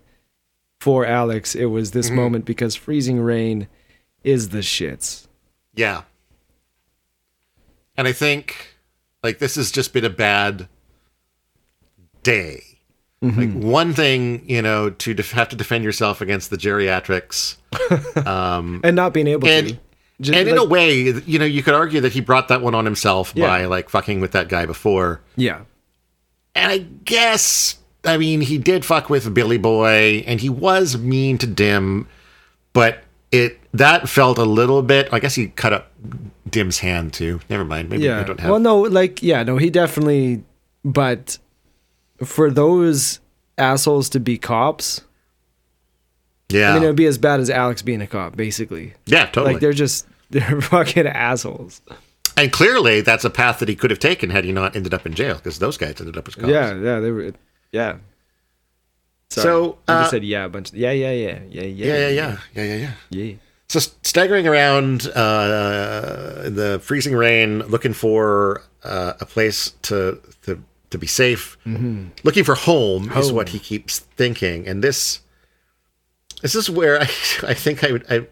[0.80, 1.98] for Alex, it was Mm-hmm.
[2.00, 3.68] this moment because freezing rain
[4.24, 5.28] is the shits.
[5.74, 6.04] Yeah.
[7.98, 8.76] And I think
[9.24, 10.68] like this has just been a bad
[12.24, 12.64] day.
[13.24, 13.40] Mm-hmm.
[13.40, 17.56] Like one thing, you know, to def- have to defend yourself against the geriatrics,
[18.28, 19.78] Um, And not being able to.
[20.18, 22.48] And Just and in like- a way, you know, you could argue that he brought
[22.50, 23.48] that one on himself Yeah.
[23.48, 25.22] by like fucking with that guy before.
[25.36, 25.62] yeah.
[26.56, 31.40] And I guess, I mean, he did fuck with Billy Boy, and he was mean
[31.40, 32.08] to Dim,
[32.74, 35.10] but it that felt a little bit.
[35.12, 35.92] I guess he cut up
[36.48, 37.40] Dim's hand too.
[37.50, 37.90] Never mind.
[37.90, 38.24] Maybe I Yeah.
[38.24, 38.52] don't have.
[38.52, 40.44] Well, no, like, yeah, no, he definitely,
[40.86, 41.40] but
[42.24, 43.20] for those
[43.58, 45.02] assholes to be cops,
[46.50, 48.94] yeah, I mean, it would be as bad as Alex being a cop, basically.
[49.06, 49.54] yeah, totally.
[49.54, 51.82] Like, they're just, they're fucking assholes.
[52.38, 55.06] and clearly, that's a path that he could have taken had he not ended up
[55.06, 56.48] in jail, because those guys ended up as cops.
[56.48, 57.34] Yeah, yeah, they were,
[57.72, 57.98] yeah.
[59.30, 59.44] Sorry.
[59.44, 60.74] So, I uh, just said yeah a bunch.
[60.74, 63.24] Yeah, yeah, yeah, yeah, yeah, yeah, yeah, yeah, yeah, yeah, yeah.
[63.24, 63.36] yeah.
[63.68, 70.62] So staggering around uh, in the freezing rain, looking for uh, a place to to,
[70.92, 71.58] to be safe,
[72.24, 73.36] looking for home, is Mm-hmm.
[73.36, 74.68] What he keeps thinking.
[74.68, 75.22] And this
[76.44, 77.06] this is where I
[77.48, 78.28] I think I would I,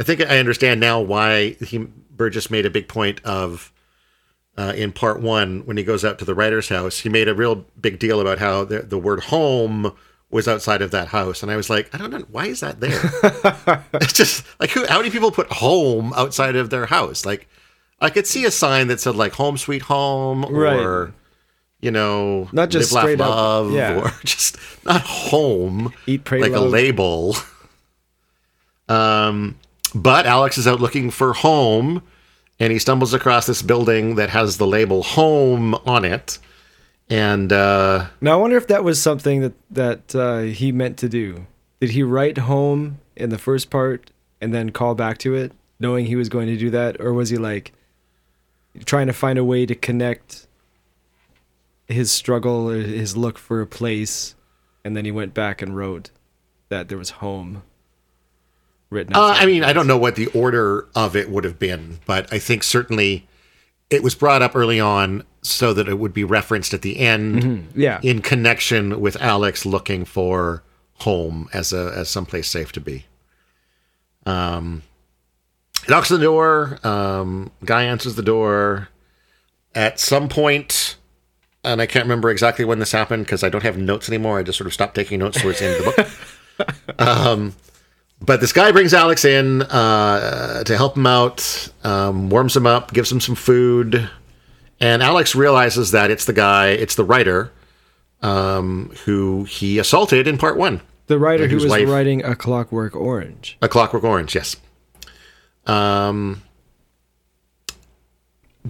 [0.00, 3.72] I think I understand now why he Burgess made a big point of
[4.56, 7.00] uh, in part one when he goes out to the writer's house.
[7.00, 9.92] He made a real big deal about how the, the word home
[10.30, 12.80] was outside of that house, and I was like, I don't know why is that
[12.80, 13.02] there.
[13.94, 14.86] it's just like who?
[14.86, 17.26] How many people put home outside of their house?
[17.26, 17.48] Like,
[18.00, 20.78] I could see a sign that said like "Home Sweet Home" Right.
[20.78, 21.12] or
[21.82, 24.00] you know, Not just Live, straight Laugh, up- Love, yeah.
[24.00, 27.36] or just not home, Eat, pray, like a label.
[28.88, 29.56] Um,
[29.94, 32.02] but Alex is out looking for home,
[32.58, 36.38] and he stumbles across this building that has the label "Home" on it,
[37.10, 41.08] and uh, Now I wonder if that was something that that uh, he meant to
[41.08, 41.46] do.
[41.80, 46.06] Did he write home in the first part and then call back to it, knowing
[46.06, 47.72] he was going to do that, or was he like
[48.84, 50.46] trying to find a way to connect
[51.92, 54.34] his struggle his look for a place,
[54.84, 56.10] and then he went back and wrote
[56.68, 57.62] that there was home
[58.90, 59.14] written.
[59.14, 62.32] Uh, I mean, I don't know what the order of it would have been, but
[62.32, 63.26] I think certainly
[63.90, 67.42] it was brought up early on so that it would be referenced at the end
[67.42, 67.80] place.
[67.80, 68.00] Yeah.
[68.02, 70.62] in connection with Alex looking for
[71.00, 73.06] home as a as someplace safe to be.
[74.24, 74.82] Um,
[75.84, 76.78] he knocks on the door.
[76.84, 78.88] Um, guy answers the door.
[79.74, 80.96] At some point,
[81.64, 84.38] and I can't remember exactly when this happened because I don't have notes anymore.
[84.38, 86.02] I just sort of stopped taking notes towards the end of the
[86.58, 86.98] book.
[86.98, 87.54] um,
[88.20, 92.92] but this guy brings Alex in uh, to help him out, um, warms him up,
[92.92, 94.08] gives him some food,
[94.80, 97.52] and Alex realizes that it's the guy, it's the writer
[98.22, 100.80] um, who he assaulted in part one.
[101.06, 103.56] the writer who was wife- writing A Clockwork Orange.
[103.60, 104.56] A Clockwork Orange, yes.
[105.66, 106.42] Um,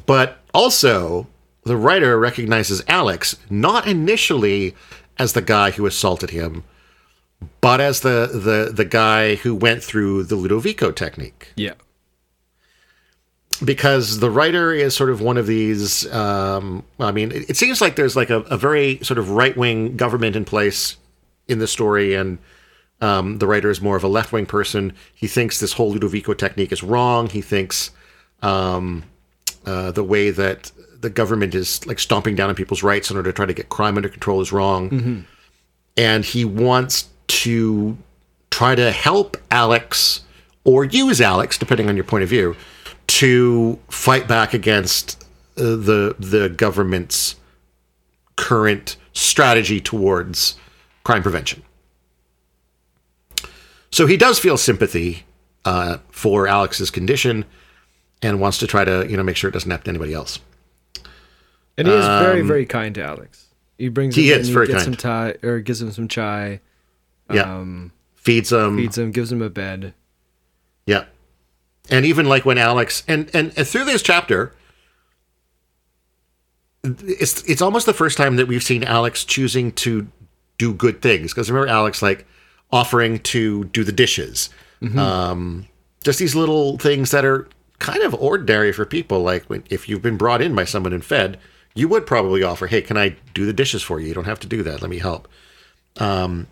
[0.07, 1.27] but also,
[1.65, 4.75] the writer recognizes Alex not initially
[5.19, 6.65] as the guy who assaulted him,
[7.61, 11.53] but as the the the guy who went through the Ludovico technique.
[11.57, 11.75] Yeah.
[13.63, 16.11] Because the writer is sort of one of these.
[16.13, 19.57] Um, I mean, it, it seems like there's like a, a very sort of right
[19.57, 20.97] wing government in place
[21.47, 22.39] in the story, and
[23.01, 24.95] um, the writer is more of a left wing person.
[25.15, 27.29] He thinks this whole Ludovico technique is wrong.
[27.29, 27.93] He thinks
[28.41, 29.05] um,
[29.65, 30.73] uh, the way that
[31.03, 33.69] the government is like stomping down on people's rights in order to try to get
[33.69, 34.89] crime under control is wrong.
[35.97, 37.99] And he wants to
[38.51, 40.23] try to help Alex
[40.65, 42.57] or use Alex, depending on your point of view,
[43.09, 45.23] to fight back against
[45.59, 47.37] uh, the the government's
[48.37, 50.57] current strategy towards
[51.05, 51.63] crime prevention.
[53.91, 55.25] So he does feel sympathy
[55.65, 57.45] uh, for Alex's condition
[58.23, 60.39] and wants to try to, you know, make sure it doesn't happen to anybody else.
[61.87, 63.47] And he is very, very kind to Alex.
[63.79, 64.95] He brings Um, he him is in, very gets kind.
[64.95, 66.61] him chai, or gives him some chai,
[67.31, 67.43] Yeah.
[67.57, 68.77] um, Feeds him.
[68.77, 69.95] feeds him, gives him a bed.
[70.87, 71.05] Yeah.
[71.91, 74.55] And even like when Alex and, and and through this chapter
[76.85, 80.09] it's it's almost the first time that we've seen Alex choosing to
[80.59, 82.27] do good things because remember Alex like
[82.71, 84.51] offering to do the dishes.
[84.97, 85.67] Um
[86.03, 90.03] just these little things that are kind of ordinary for people like when if you've
[90.03, 91.39] been brought in by someone and fed,
[91.75, 94.09] you would probably offer, "Hey, can I do the dishes for you?
[94.09, 94.83] You don't have to do that.
[94.83, 95.29] Let me help."
[95.99, 96.47] Um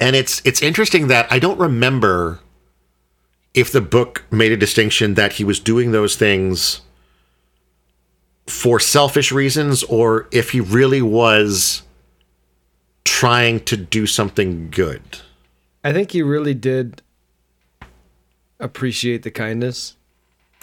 [0.00, 2.40] and it's it's interesting that I don't remember
[3.54, 6.82] if the book made a distinction that he was doing those things
[8.46, 11.82] for selfish reasons or if he really was
[13.04, 15.02] trying to do something good.
[15.82, 17.02] I think he really did
[18.60, 19.96] appreciate the kindness.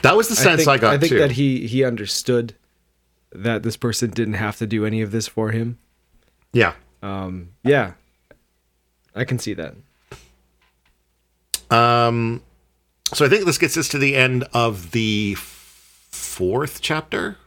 [0.02, 1.20] That was the sense think, I, got I think too.
[1.20, 2.56] that he he understood
[3.44, 5.78] that this person didn't have to do any of this for him.
[6.54, 6.74] yeah.
[7.02, 7.94] Um, yeah,
[9.14, 9.76] I can see that.
[11.70, 12.42] Um
[13.14, 17.38] so I think this gets us to the end of the fourth chapter.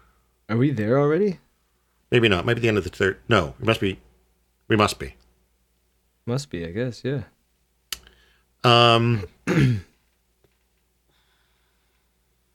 [0.48, 1.38] Are we there already?
[2.12, 2.46] Maybe not.
[2.46, 3.18] Maybe the end of the third.
[3.28, 3.98] No, it must be.
[4.68, 5.14] We must be.
[6.26, 7.02] Must be, I guess.
[7.04, 7.22] Yeah.
[8.62, 9.24] Um,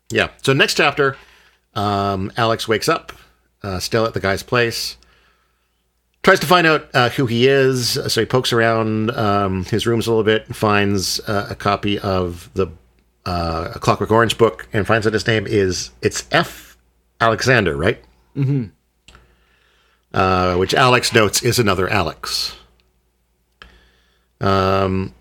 [0.10, 0.30] yeah.
[0.42, 1.18] So next chapter,
[1.76, 3.12] um, Alex wakes up,
[3.64, 4.98] uh, still at the guy's place.
[6.24, 10.08] Tries to find out uh, who he is, so he pokes around um, his rooms
[10.08, 12.68] a little bit, and finds uh, a copy of the
[13.26, 16.78] uh, Clockwork Orange book, and finds that his name is it's F.
[17.20, 18.04] Alexander, right?
[18.36, 18.66] Mm-hmm.
[20.14, 22.56] Uh, which Alex notes is another Alex.
[24.40, 25.14] Um,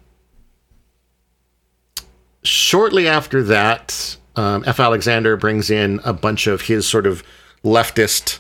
[2.43, 4.81] shortly after that, um, F.
[4.81, 7.23] Alexander brings in a bunch of his sort of
[7.65, 8.39] leftist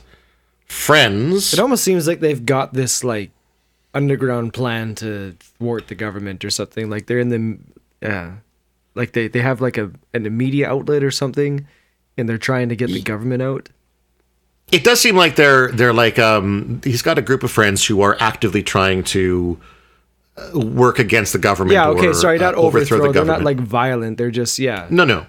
[0.66, 1.52] friends.
[1.52, 3.30] It almost seems like they've got this like
[3.94, 6.90] underground plan to thwart the government or something.
[6.90, 7.58] Like they're in the
[8.00, 8.32] yeah,
[8.94, 11.66] like they they have like a an media outlet or something,
[12.16, 13.68] and they're trying to get the government out.
[14.70, 18.00] It does seem like they're they're like um, he's got a group of friends who
[18.00, 19.60] are actively trying to
[20.36, 21.74] uh, work against the government.
[21.74, 21.88] Yeah.
[21.88, 22.08] Okay.
[22.08, 22.98] or, sorry, not uh, overthrow overthrow.
[22.98, 23.40] the they're government.
[23.40, 24.16] not like violent.
[24.16, 24.86] They're just yeah.
[24.90, 25.26] no, no.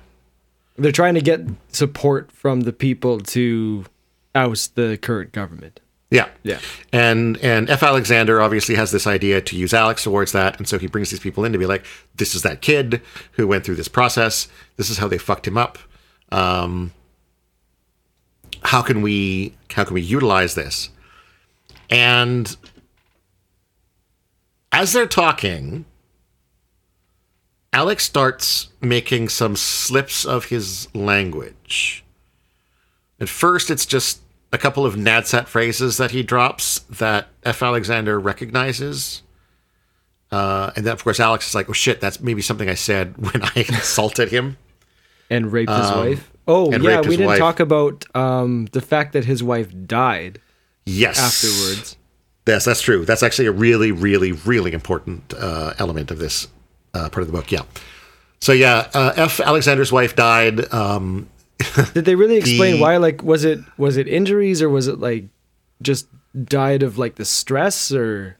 [0.75, 3.86] They're trying to get support from the people to
[4.33, 5.79] oust the current government.
[6.09, 6.29] Yeah.
[6.43, 6.59] Yeah.
[6.91, 7.81] And and F.
[7.81, 11.19] Alexander obviously has this idea to use Alex towards that, and so he brings these
[11.19, 14.47] people in to be like, "This is that kid who went through this process.
[14.77, 15.79] This is how they fucked him up.
[16.31, 16.91] Um,
[18.62, 20.89] how can we how can we utilize this?"
[21.89, 22.55] And
[24.71, 25.86] as they're talking,
[27.73, 32.05] Alex starts making some slips of his language.
[33.19, 37.63] At first, it's just a couple of NADSAT phrases that he drops that F.
[37.63, 39.23] Alexander recognizes.
[40.31, 43.17] Uh, and then, of course, Alex is like, oh shit, that's maybe something I said
[43.33, 44.57] when I insulted him.
[45.29, 46.31] And raped his wife.
[46.47, 47.39] Oh Um, yeah, we didn't wife.
[47.39, 50.39] talk about um, the fact that his wife died
[50.86, 51.17] Yes.
[51.17, 51.95] afterwards.
[52.45, 53.05] Yes, that's true.
[53.05, 56.49] That's actually a really, really, really important uh, element of this
[56.93, 57.51] uh, part of the book.
[57.51, 57.63] Yeah.
[58.39, 59.39] So, yeah, uh, F.
[59.39, 60.71] Alexander's wife died.
[60.73, 61.29] Um,
[61.93, 62.97] Did they really explain The- why?
[62.97, 65.25] Like, was it was it injuries or was it like
[65.82, 66.08] just
[66.45, 68.38] died of like the stress or?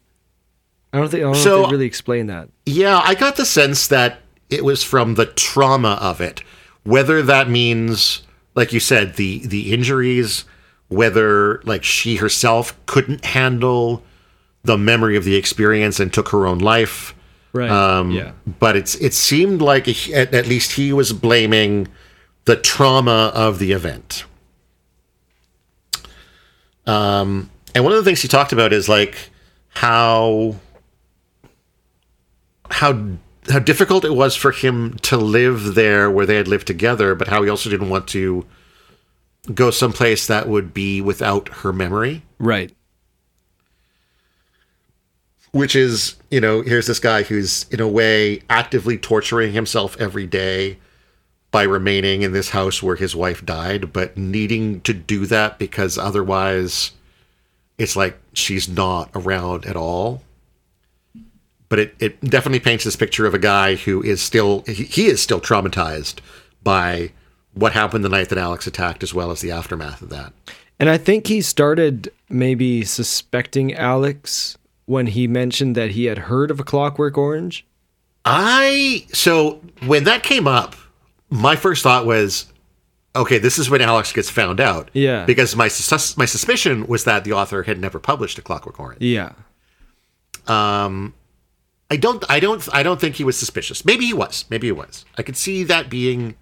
[0.92, 2.50] I don't think I don't know if they really explain that.
[2.66, 6.44] Yeah, I got the sense that it was from the trauma of it.
[6.84, 8.22] Whether that means,
[8.56, 10.46] like you said, the the injuries,
[10.90, 14.04] whether like she herself couldn't handle
[14.64, 17.16] the memory of the experience and took her own life.
[17.54, 17.70] Right.
[17.70, 18.32] Um, yeah.
[18.60, 21.88] But it's it seemed like at, at least he was blaming
[22.46, 24.26] the trauma of the event.
[26.86, 29.30] Um, and one of the things he talked about is like
[29.70, 30.56] how
[32.70, 33.08] how
[33.50, 37.28] how difficult it was for him to live there where they had lived together, but
[37.28, 38.46] how he also didn't want to
[39.54, 42.24] go someplace that would be without her memory.
[42.40, 42.74] Right.
[45.54, 50.28] Which is, you know, here's this guy who's in a way actively torturing himself every
[50.28, 50.78] day
[51.52, 56.00] by remaining in this house where his wife died, but needing to do that because
[56.00, 56.92] otherwise
[57.78, 60.24] it's like she's not around at all.
[61.70, 65.06] But it, it definitely paints this picture of a guy who is still he, he
[65.06, 66.16] is still traumatized
[66.64, 67.12] by
[67.54, 70.34] what happened the night that Alex attacked as well as the aftermath of that.
[70.80, 76.52] And I think he started maybe suspecting Alex when he mentioned that he had heard
[76.52, 77.66] of a Clockwork Orange.
[78.26, 80.76] I so when that came up,
[81.30, 82.52] my first thought was,
[83.16, 84.90] okay, this is when Alex gets found out.
[84.94, 85.26] Yeah.
[85.26, 89.02] Because my sus- my suspicion was that the author had never published a Clockwork Orange.
[89.02, 89.34] Yeah.
[90.48, 91.14] Um,
[91.90, 93.86] I don't, I don't, I don't think he was suspicious.
[93.86, 94.46] Maybe he was.
[94.50, 95.06] Maybe he was.
[95.18, 96.36] I could see that being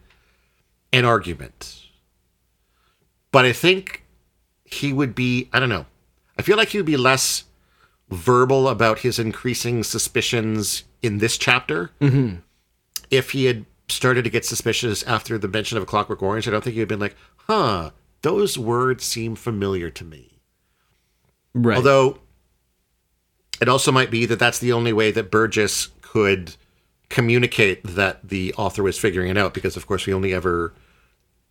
[0.94, 1.84] an argument,
[3.32, 4.04] but I think
[4.66, 5.50] he would be.
[5.54, 5.86] I don't know.
[6.38, 7.44] I feel like he would be less
[8.12, 11.92] verbal about his increasing suspicions in this chapter.
[12.02, 12.38] Mm-hmm.
[13.10, 16.52] If he had started to get suspicious after the mention of a Clockwork Orange, I
[16.52, 17.16] don't think he would have been like,
[17.48, 17.92] "Huh,
[18.22, 20.40] those words seem familiar to me."
[21.54, 21.76] Right.
[21.76, 22.20] Although
[23.62, 26.56] it also might be that that's the only way that Burgess could
[27.10, 30.74] communicate that the author was figuring it out, because of course we only ever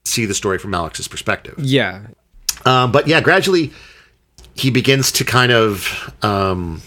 [0.05, 1.55] see the story from Alex's perspective.
[1.59, 2.07] yeah.
[2.67, 3.73] Um, but yeah, gradually
[4.61, 6.83] he begins to kind of um,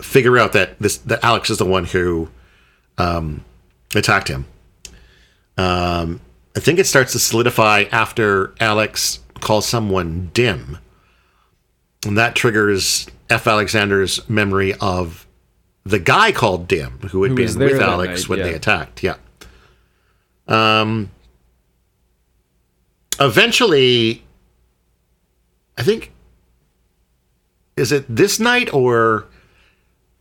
[0.00, 2.28] figure out that this that Alex is the one who
[2.96, 3.44] um,
[3.94, 4.46] attacked him.
[5.58, 6.20] Um,
[6.56, 10.78] I think it starts to solidify after Alex calls someone dim,
[12.06, 13.46] and that triggers F.
[13.46, 15.26] Alexander's memory of
[15.84, 18.44] the guy called Dim, who had Who been with Alex night, when yeah.
[18.46, 19.02] they attacked.
[19.02, 19.16] Yeah.
[20.48, 21.10] Um.
[23.20, 24.24] Eventually,
[25.76, 26.12] I think
[27.76, 29.26] is it this night or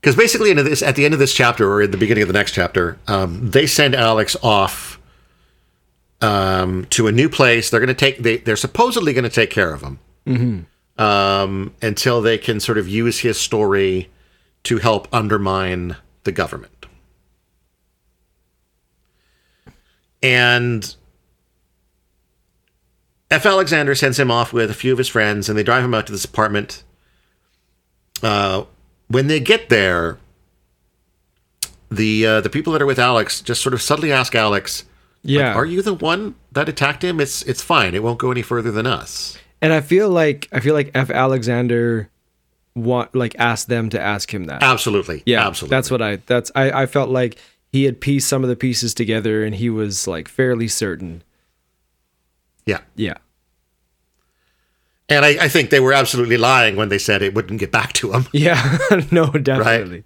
[0.02, 2.28] because basically in this at the end of this chapter or at the beginning of
[2.28, 5.00] the next chapter, um, they send Alex off
[6.22, 7.70] um, to a new place.
[7.70, 10.00] They're going to take they they're supposedly going to take care of him
[10.98, 14.10] um, until they can sort of use his story
[14.64, 16.86] to help undermine the government.
[20.22, 20.96] And
[23.30, 23.46] F.
[23.46, 26.06] Alexander sends him off with a few of his friends, and they drive him out
[26.08, 26.84] to this apartment.
[28.24, 28.64] Uh,
[29.08, 30.18] when they get there,
[31.92, 34.86] the uh, the people that are with Alex just sort of subtly ask Alex,
[35.24, 35.54] Yeah.
[35.54, 37.20] "Are you the one that attacked him?
[37.20, 37.94] It's it's fine.
[37.94, 41.10] It won't go any further than us." And I feel like I feel like F.
[41.10, 42.10] Alexander
[42.74, 44.62] want like asked them to ask him that.
[44.64, 45.76] Absolutely, yeah, absolutely.
[45.76, 46.16] That's what I.
[46.26, 46.72] That's I.
[46.84, 47.38] I felt like
[47.72, 51.24] he had pieced some of the pieces together, and he was like fairly certain.
[52.66, 52.80] yeah.
[52.96, 53.16] Yeah.
[55.08, 57.94] And I, I think they were absolutely lying when they said it wouldn't get back
[57.94, 58.26] to him.
[58.34, 58.78] Yeah.
[59.12, 60.04] no, definitely.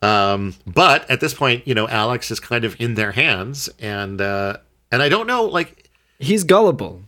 [0.00, 4.20] Um, but at this point, you know, Alex is kind of in their hands, and
[4.20, 4.58] uh,
[4.92, 7.02] and I don't know, like He's gullible.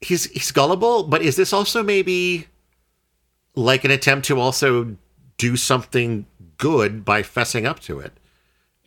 [0.00, 2.46] he's he's gullible, but is this also maybe
[3.54, 4.96] like an attempt to also
[5.38, 6.26] do something
[6.58, 8.12] good by fessing up to it?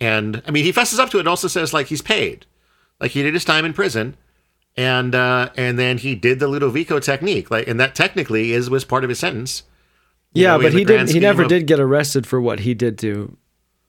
[0.01, 2.45] And I mean, he fesses up to it and also says like he's paid,
[2.99, 4.17] like he did his time in prison,
[4.77, 8.85] and uh, and then he did the Ludovico technique, like, and that technically is was
[8.85, 9.63] part of his sentence.
[10.33, 11.11] Yeah, know, but he didn't.
[11.11, 13.37] He never of- did get arrested for what he did to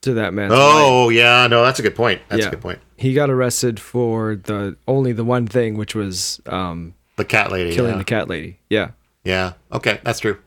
[0.02, 0.50] to that man.
[0.52, 2.22] Oh yeah, no, that's a good point.
[2.28, 2.48] That's yeah.
[2.48, 2.78] a good point.
[2.96, 7.74] He got arrested for the only the one thing, which was um, The cat lady.
[7.74, 7.98] killing yeah.
[7.98, 8.58] the cat lady.
[8.70, 8.90] Yeah.
[9.24, 9.54] Yeah.
[9.72, 10.38] Okay, that's true.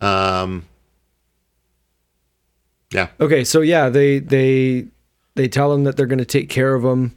[0.00, 0.66] Um,
[2.92, 3.08] yeah.
[3.20, 4.86] Okay, so yeah, they they
[5.34, 7.16] they tell him that they're going to take care of him,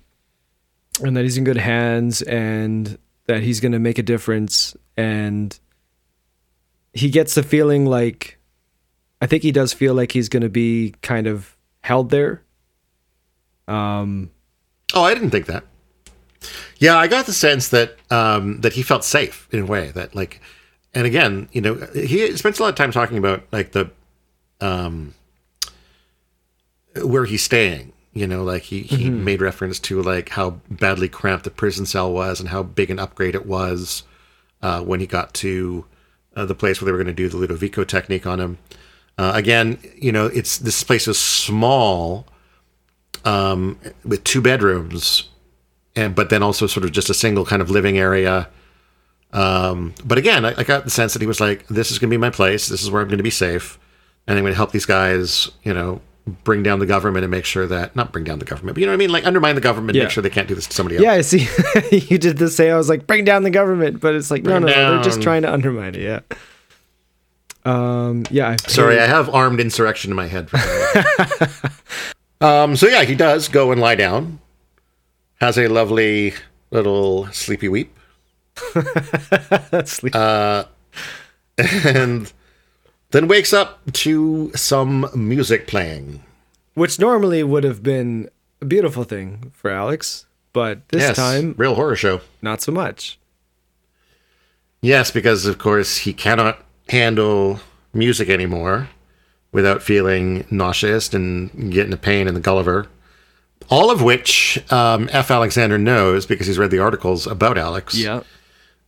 [1.02, 2.98] and that he's in good hands, and
[3.28, 5.58] that he's going to make a difference, and
[6.94, 8.38] he gets the feeling like,
[9.22, 12.44] I think he does feel like he's going to be kind of held there.
[13.68, 14.32] Um.
[14.94, 15.64] Oh, I didn't think that.
[16.80, 20.16] Yeah, I got the sense that um, that he felt safe in a way that
[20.16, 20.42] like,
[20.94, 23.92] and again, you know, he spends a lot of time talking about like the,
[24.60, 25.14] um,
[27.02, 27.94] where he's staying.
[28.14, 32.12] You know, like he, he made reference to like how badly cramped the prison cell
[32.12, 34.04] was and how big an upgrade it was
[34.62, 35.86] uh, when he got to
[36.36, 38.58] uh, the place where they were going to do the Ludovico technique on him.
[39.18, 42.26] Uh, again, you know, it's this place is small,
[43.26, 45.30] um, with two bedrooms,
[45.96, 48.50] and but then also sort of just a single kind of living area.
[49.34, 52.10] Um, but again, I, I got the sense that he was like, "This is going
[52.10, 52.68] to be my place.
[52.68, 53.78] This is where I'm going to be safe,
[54.28, 56.02] and I'm going to help these guys, you know,
[56.44, 58.86] bring down the government and make sure that not bring down the government, but you
[58.86, 60.04] know what I mean, like undermine the government, Yeah.
[60.04, 61.48] make sure they can't do this to somebody else." Yeah, I see.
[62.10, 62.74] you did the same.
[62.74, 65.04] I was like, bring down the government, but it's like, no, Bring no, no, they're
[65.04, 66.02] just trying to undermine it.
[66.02, 66.20] Yeah.
[67.64, 68.24] Um.
[68.32, 68.50] Yeah.
[68.50, 70.50] I Sorry, I have armed insurrection in my head.
[72.42, 72.76] Um.
[72.76, 74.40] So yeah, he does go and lie down.
[75.40, 76.34] Has a lovely
[76.72, 77.96] little sleepy weep.
[79.86, 80.16] Sleep.
[80.16, 80.68] and
[83.12, 86.24] then wakes up to some music playing.
[86.74, 88.30] which normally would have been
[88.62, 92.22] a beautiful thing for Alex, but this yes, time real horror show.
[92.42, 93.18] not so much.
[94.82, 97.60] Yes, because of course he cannot handle
[97.94, 98.90] music anymore
[99.52, 102.88] without feeling nauseous and getting a pain in the Gulliver.
[103.70, 105.30] All of which um, F.
[105.30, 107.96] Alexander knows because he's read the articles about Alex.
[107.96, 108.22] Yeah.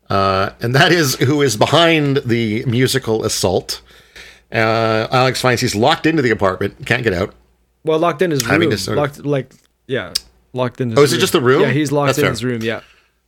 [0.09, 3.81] Uh, and that is who is behind the musical assault.
[4.53, 7.33] Uh, Alex finds he's locked into the apartment, can't get out.
[7.83, 8.69] Well, locked in his room.
[8.69, 9.51] to sort of- locked like
[9.87, 10.13] yeah,
[10.53, 11.61] locked in his Oh, is it just the room?
[11.63, 12.31] Yeah, he's locked That's in fair.
[12.31, 12.81] his room, yeah.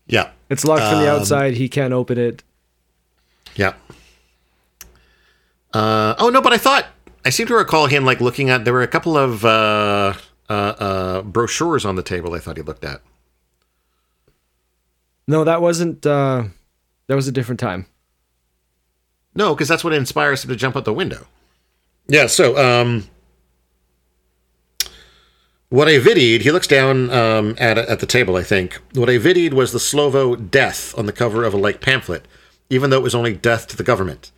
[0.07, 1.55] Yeah, It's locked from the Um, outside.
[1.55, 2.43] He can't open it.
[3.55, 3.73] yeah.
[5.73, 6.85] Uh, oh no, but I thought
[7.25, 8.63] I seem to recall him like looking at.
[8.63, 10.13] There were a couple of uh,
[10.47, 12.33] uh, uh, brochures on the table.
[12.33, 13.01] I thought he looked at.
[15.27, 16.43] No, that wasn't uh
[17.07, 17.87] that was a different time.
[19.35, 21.27] No, because that's what inspires him to jump out the window.
[22.07, 22.27] Yeah.
[22.27, 23.07] So, um,
[25.69, 28.37] what I videoed, he looks down um, at at the table.
[28.37, 31.81] I think what I videoed was the Slovo death on the cover of a like
[31.81, 32.25] pamphlet,
[32.69, 34.31] even though it was only death to the government.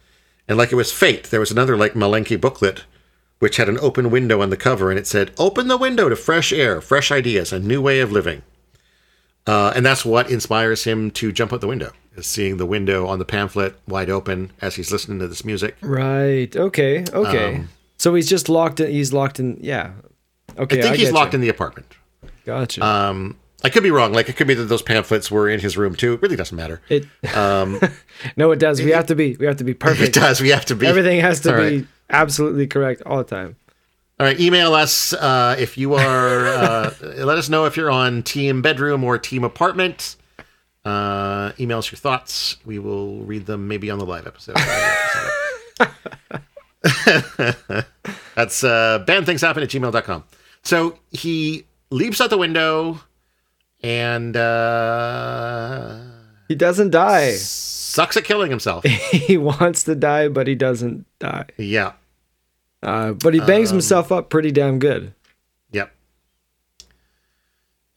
[0.48, 2.86] And like it was fate, there was another like Malenki booklet,
[3.39, 6.16] which had an open window on the cover, and it said, "Open the window to
[6.16, 8.41] fresh air, fresh ideas, a new way of living."
[9.45, 11.91] Uh, and that's what inspires him to jump out the window,
[12.22, 15.76] seeing the window on the pamphlet wide open as he's listening to this music.
[15.82, 16.55] Right.
[16.55, 17.03] Okay.
[17.13, 17.55] Okay.
[17.55, 19.91] Um, so he's just locked in he's locked in yeah.
[20.57, 20.80] Okay.
[20.80, 21.93] I think he's locked in the apartment.
[22.45, 22.84] Gotcha.
[22.86, 24.13] Um, I could be wrong.
[24.13, 26.13] Like it could be that those pamphlets were in his room too.
[26.13, 26.82] It really doesn't matter.
[26.89, 27.05] it
[27.36, 27.80] Um,
[28.38, 28.82] No, it does.
[28.82, 30.15] We have to be we have to be perfect.
[30.15, 30.41] it does.
[30.41, 31.88] We have to be Everything has to All be right.
[32.09, 33.55] absolutely correct all the time.
[34.20, 34.39] All right.
[34.39, 36.47] Email us uh, if you are.
[36.47, 40.15] Uh, let us know if you're on Team Bedroom or Team Apartment.
[40.88, 42.58] Uh, email us your thoughts.
[42.66, 44.56] We will read them maybe on the live episode.
[48.36, 50.24] That's uh, badthingshappen at gmail.com.
[50.64, 53.02] So he leaps out the window
[53.82, 56.00] and uh,
[56.48, 57.32] He doesn't die.
[57.32, 58.84] sucks at killing himself.
[58.86, 61.46] he wants to die, but he doesn't die.
[61.58, 61.94] yeah.
[62.84, 65.12] Uh, but he bangs Um, himself up pretty damn good.
[65.72, 65.92] Yep.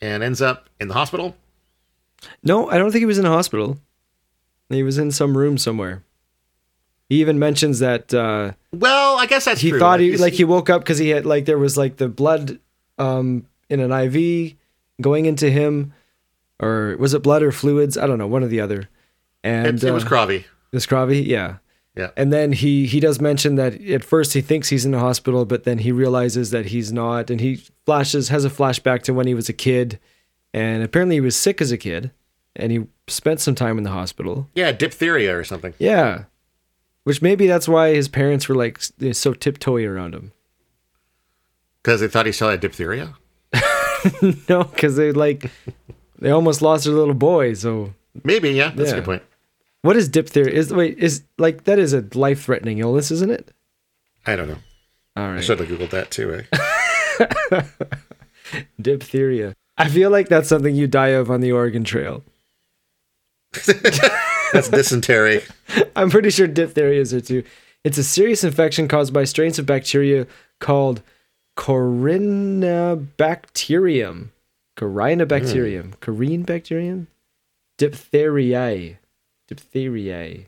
[0.00, 1.36] And ends up in the hospital.
[2.42, 3.78] No, I don't think he was in a hospital.
[4.68, 6.02] He was in some room somewhere.
[7.08, 9.78] He even mentions that uh, Well, I guess that's he true.
[9.80, 12.60] thought he like he woke up because he had like there was like the blood
[12.98, 14.54] um, in an IV
[15.00, 15.92] going into him,
[16.60, 17.98] or was it blood or fluids?
[17.98, 18.88] I don't know, one or the other.
[19.42, 20.44] And it, it was uh, krovvy.
[20.70, 21.56] This krovvy, yeah.
[21.96, 22.10] Yeah.
[22.16, 25.44] And then he he does mention that at first he thinks he's in the hospital,
[25.44, 29.26] but then he realizes that he's not, and he flashes has a flashback to when
[29.26, 29.98] he was a kid,
[30.52, 32.10] and apparently he was sick as a kid,
[32.56, 34.48] and he spent some time in the hospital.
[34.54, 35.74] Yeah, diphtheria or something.
[35.78, 36.24] Yeah,
[37.04, 40.32] which maybe that's why his parents were like so tiptoey around him.
[41.82, 43.14] Because they thought he still had diphtheria.
[44.48, 45.50] no, because they like
[46.18, 47.54] they almost lost their little boy.
[47.54, 47.94] So
[48.24, 48.72] Maybe, yeah.
[48.74, 49.22] That's a good point.
[49.82, 50.52] what is diphtheria?
[50.54, 53.52] Is wait is like that is a life threatening illness, isn't it?
[54.26, 54.58] I don't know.
[55.16, 57.62] All I should have Googled that too, eh?
[58.80, 59.54] Diphtheria.
[59.80, 62.22] I feel like that's something you die of on the Oregon Trail.
[64.52, 65.42] That's dysentery.
[65.96, 67.42] I'm pretty sure diphtherias are too.
[67.84, 70.26] It's a serious infection caused by strains of bacteria
[70.60, 71.02] called
[71.56, 74.28] Corynebacterium.
[74.76, 75.84] Corynebacterium.
[75.84, 75.90] Hmm.
[76.00, 77.06] Corynebacterium?
[77.78, 78.96] Diphtheriae.
[79.50, 80.46] Diphtheriae.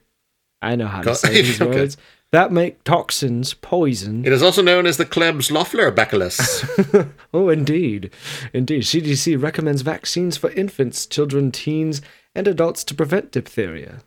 [0.61, 1.81] I know how to say these Okay.
[1.81, 1.97] words.
[2.33, 4.25] That make toxins, poison.
[4.25, 6.65] It is also known as the Klebs-Loeffler bacillus.
[7.35, 8.11] Oh, indeed.
[8.53, 8.83] Indeed.
[8.83, 12.03] CDC recommends vaccines for infants, children, teens,
[12.35, 14.01] and adults to prevent diphtheria.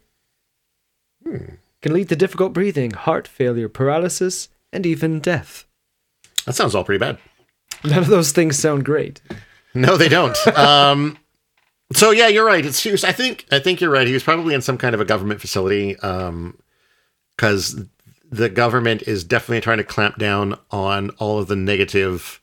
[1.23, 5.65] Can lead to difficult breathing, heart failure, paralysis, and even death.
[6.45, 7.17] that sounds all pretty bad.
[7.83, 9.21] None of those things sound great.
[9.73, 10.37] No, they don't.
[10.57, 11.17] um,
[11.93, 12.65] so yeah, you're right.
[12.65, 14.07] It's was, I think I think you're right.
[14.07, 17.85] He was probably in some kind of a government facility because
[18.31, 22.41] the government is definitely trying to clamp down on all of the negative,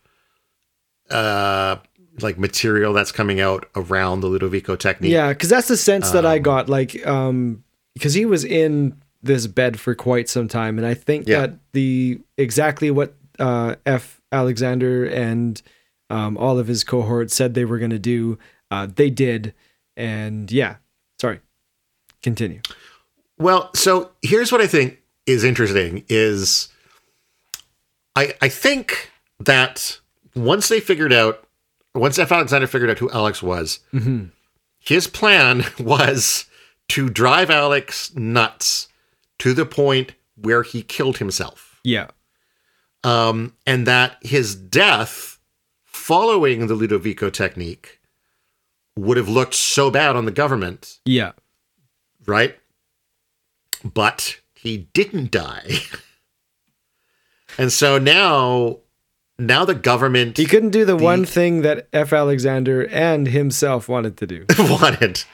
[1.10, 1.76] uh,
[2.20, 5.12] like material that's coming out around the Ludovico technique.
[5.12, 6.68] Yeah, because that's the sense that I got.
[6.68, 7.64] Like, um,
[7.94, 11.40] because he was in this bed for quite some time, and I think Yeah.
[11.40, 14.20] that the exactly what uh, F.
[14.30, 15.60] Alexander and
[16.10, 18.38] um, all of his cohort said they were going to do,
[18.70, 19.52] uh, they did,
[19.96, 20.76] and yeah.
[21.20, 21.40] Sorry,
[22.22, 22.60] continue.
[23.38, 26.68] Well, so here's what I think is interesting is
[28.16, 29.10] I I think
[29.40, 30.00] that
[30.34, 31.46] once they figured out
[31.94, 32.32] once F.
[32.32, 33.80] Alexander figured out who Alex was,
[34.78, 36.46] his plan was
[36.88, 38.88] to drive Alex nuts
[39.38, 41.80] to the point where he killed himself.
[41.84, 42.08] Yeah,
[43.04, 45.38] Um, and that his death
[45.84, 48.00] following the Ludovico technique
[48.96, 51.32] would have looked so bad on the government yeah,
[52.26, 52.56] right?
[53.84, 55.78] but he didn't die.
[57.58, 58.78] and so now
[59.38, 62.12] now the government He couldn't do the, one thing that F.
[62.12, 64.46] Alexander and himself wanted to do.
[64.58, 65.24] wanted.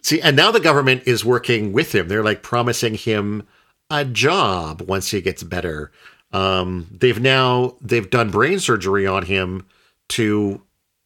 [0.00, 2.06] See, and now the government is working with him.
[2.06, 3.48] They're like promising him
[3.90, 5.90] a job once he gets better.
[6.32, 9.66] Um, they've now they've done brain surgery on him
[10.10, 10.62] to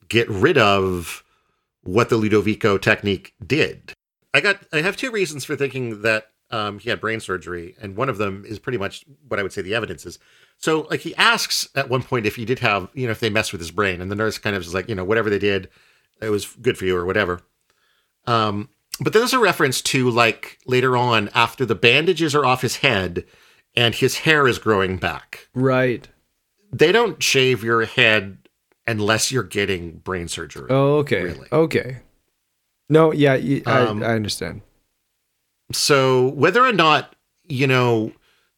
[0.09, 1.25] get rid of
[1.85, 3.95] what the Ludovico technique did.
[4.35, 7.97] I got I have two reasons for thinking that um, he had brain surgery, and
[7.97, 10.19] one of them is pretty much what I would say the evidence is.
[10.59, 13.31] So, like, he asks at one point if he did have, you know, if they
[13.31, 15.39] messed with his brain, and the nurse kind of is like, you know, whatever they
[15.39, 15.69] did,
[16.21, 17.41] it was good for you or whatever.
[18.27, 18.69] Um,
[19.01, 23.25] but there's a reference to like later on after the bandages are off his head
[23.75, 25.49] and his hair is growing back.
[25.55, 26.07] Right.
[26.73, 28.39] They don't shave your head
[28.87, 30.69] unless you're getting brain surgery.
[30.71, 31.23] Oh, okay.
[31.23, 31.49] Really.
[31.51, 31.99] Okay.
[32.89, 34.61] No, yeah, I, Um, I understand.
[35.73, 37.15] So whether or not,
[37.49, 38.13] you know,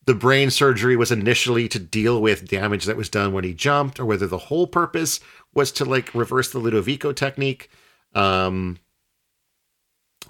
[0.06, 3.98] the brain surgery was initially to deal with damage that was done when he jumped,
[3.98, 5.20] or whether the whole purpose
[5.54, 7.70] was to like reverse the Ludovico technique,
[8.14, 8.78] um,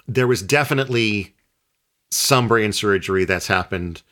[0.07, 1.35] there was definitely
[2.11, 4.03] some brain surgery that's happened.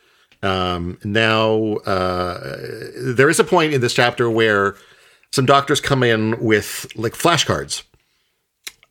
[0.41, 2.57] Um, now, uh,
[2.97, 4.75] there is a point in this chapter where
[5.31, 7.83] some doctors come in with like flashcards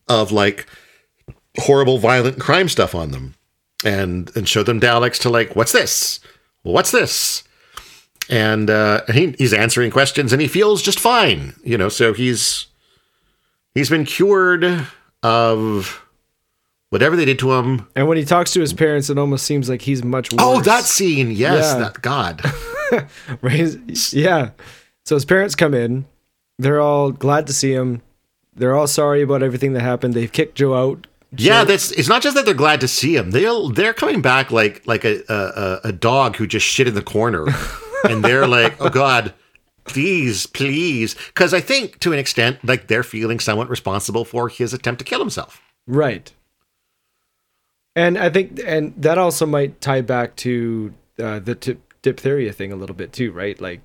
[0.09, 0.67] of like
[1.59, 3.35] horrible, violent crime stuff on them
[3.85, 6.21] and and show them Daleks to like, what's this?
[6.63, 7.43] What's this?
[8.31, 11.89] And uh, he, he's answering questions and he feels just fine, you know.
[11.89, 12.67] So he's
[13.75, 14.87] he's been cured
[15.23, 16.01] of
[16.91, 17.89] whatever they did to him.
[17.97, 20.41] And when he talks to his parents, it almost seems like he's much worse.
[20.43, 21.79] Oh, that scene, yes, Yeah.
[21.79, 22.43] that God.
[24.13, 24.51] Yeah.
[25.05, 26.05] So his parents come in.
[26.59, 28.03] They're all glad to see him.
[28.55, 30.13] They're all sorry about everything that happened.
[30.15, 31.07] They've kicked Joe out.
[31.37, 33.31] Yeah, that's it's not just that they're glad to see him.
[33.31, 37.03] They'll they're coming back like like a a, a dog who just shit in the
[37.03, 37.47] corner,
[38.05, 39.33] and they're like, oh God,
[39.85, 44.75] please, please, because I think to an extent like they're feeling somewhat responsible for his
[44.75, 45.63] attempt to kill himself.
[45.87, 46.31] Right.
[47.95, 52.73] And I think, and that also might tie back to uh, the t- diphtheria thing
[52.73, 53.61] a little bit too, right?
[53.61, 53.81] Like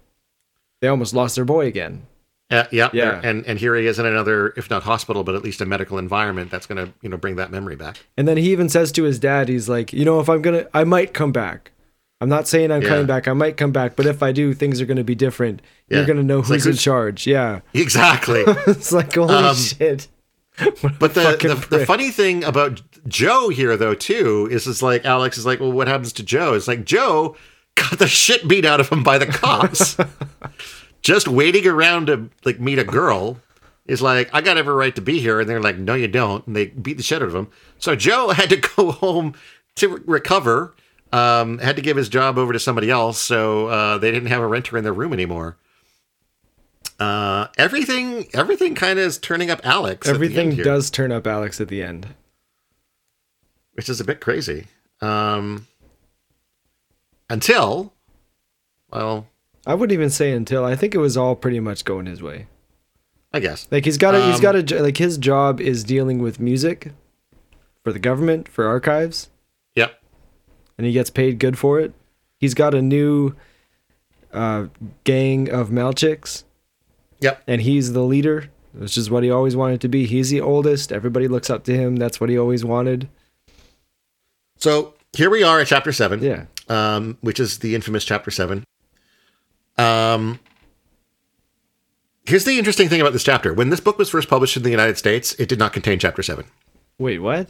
[0.81, 2.07] they almost lost their boy again.
[2.49, 3.19] Uh, yeah, Yeah.
[3.23, 5.97] and and here he is in another, if not hospital, but at least a medical
[5.97, 7.97] environment that's going to you know bring that memory back.
[8.15, 10.65] And then he even says to his dad, he's like, you know, if I'm gonna,
[10.73, 11.71] I might come back.
[12.21, 12.87] I'm not saying I'm Yeah.
[12.89, 13.27] coming back.
[13.27, 15.61] I might come back, but if I do, things are gonna be different.
[15.89, 17.27] You're gonna know It's like who's in charge.
[17.27, 17.59] Yeah.
[17.73, 18.43] Exactly.
[18.67, 20.07] it's like holy Um, shit.
[20.57, 21.37] But the,
[21.69, 25.59] the, the funny thing about Joe here, though, too, is it's like Alex is like,
[25.59, 26.53] well, what happens to Joe?
[26.55, 27.35] It's like Joe
[27.75, 29.95] got the shit beat out of him by the cops,
[31.01, 33.39] just waiting around to like meet a girl.
[33.85, 36.45] Is like, I got every right to be here, and they're like, no, you don't,
[36.45, 37.47] and they beat the shit out of him.
[37.79, 39.33] So Joe had to go home
[39.75, 40.75] to re- recover.
[41.13, 44.41] Um, had to give his job over to somebody else, so uh, they didn't have
[44.41, 45.55] a renter in their room anymore.
[46.99, 50.05] Uh, everything, everything kind of is turning up Alex.
[50.05, 52.07] at the Everything does turn up Alex at the end.
[53.73, 54.67] which is a bit crazy.
[54.99, 55.65] Um,
[57.29, 57.93] until,
[58.91, 59.27] well,
[59.67, 60.63] I wouldn't even say until.
[60.65, 62.47] I think it was all pretty much going his way.
[63.33, 63.67] I guess.
[63.69, 66.93] Like he's got a, he's got a like his job is dealing with music
[67.83, 69.29] for the government for archives,
[69.75, 70.01] Yep.
[70.77, 71.93] and he gets paid good for it.
[72.39, 73.35] He's got a new
[74.33, 74.67] uh,
[75.03, 76.45] gang of Malchiks,
[77.19, 77.43] Yep.
[77.47, 80.05] and he's the leader, which is what he always wanted to be.
[80.05, 80.91] He's the oldest.
[80.93, 81.97] Everybody looks up to him.
[81.97, 83.09] That's what he always wanted.
[84.57, 86.45] So here we are at chapter seven, Yeah.
[86.69, 88.63] um, which is the infamous chapter seven.
[89.77, 90.39] Um,
[92.25, 93.53] here's the interesting thing about this chapter.
[93.53, 96.23] When this book was first published in the United States, it did not contain chapter
[96.23, 96.45] seven.
[96.97, 97.49] Wait, what?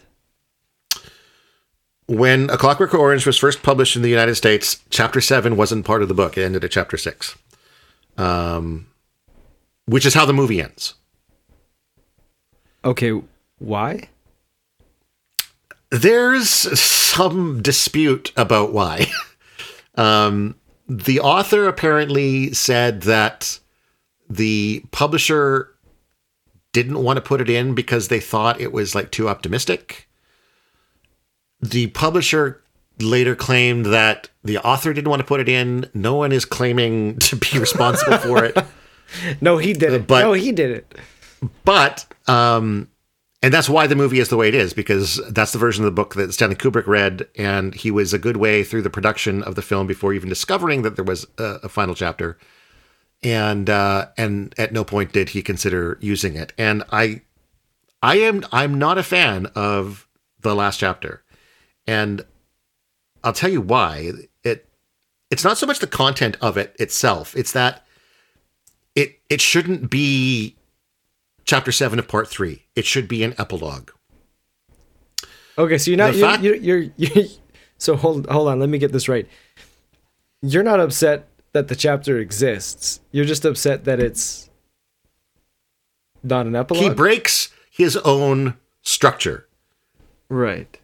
[2.08, 6.02] When A Clockwork Orange was first published in the United States, chapter seven wasn't part
[6.02, 6.38] of the book.
[6.38, 7.36] It ended at chapter six,
[8.18, 8.88] um,
[9.86, 10.94] which is how the movie ends.
[12.86, 13.22] Okay,
[13.60, 14.08] why?
[15.90, 19.08] There's some dispute about why.
[19.96, 20.56] um,
[20.88, 23.60] the author apparently said that
[24.30, 25.74] the publisher
[26.74, 30.08] didn't want to put it in because they thought it was like too optimistic.
[31.62, 32.62] The publisher
[33.00, 35.90] later claimed that the author didn't want to put it in.
[35.94, 38.58] No one is claiming to be responsible for it.
[39.40, 40.06] No, he did it.
[40.06, 40.94] but- no, he did it.
[41.64, 42.90] but um
[43.42, 45.88] and that's why the movie is the way it is because that's the version of
[45.88, 49.44] the book that Stanley Kubrick read and he was a good way through the production
[49.44, 52.38] of the film before even discovering that there was a, a final chapter
[53.24, 57.22] and uh and at no point did he consider using it and I
[58.02, 60.08] I am I'm not a fan of
[60.42, 61.24] the last chapter
[61.88, 62.24] and
[63.24, 64.12] I'll tell you why.
[64.44, 64.70] It
[65.32, 67.36] it's not so much the content of it itself.
[67.36, 67.86] It's that
[68.96, 70.57] it it shouldn't be
[71.48, 72.66] chapter seven of part three.
[72.76, 73.90] It should be an epilogue.
[75.58, 77.26] Okay, so you're not The you're, fact- you're, you're, you're
[77.80, 79.28] so hold hold on, let me get this right.
[80.44, 83.00] You're not upset that the chapter exists.
[83.12, 84.50] You're just upset that it's
[86.22, 86.84] not an epilogue.
[86.84, 89.48] He breaks his own structure.
[90.30, 90.78] right.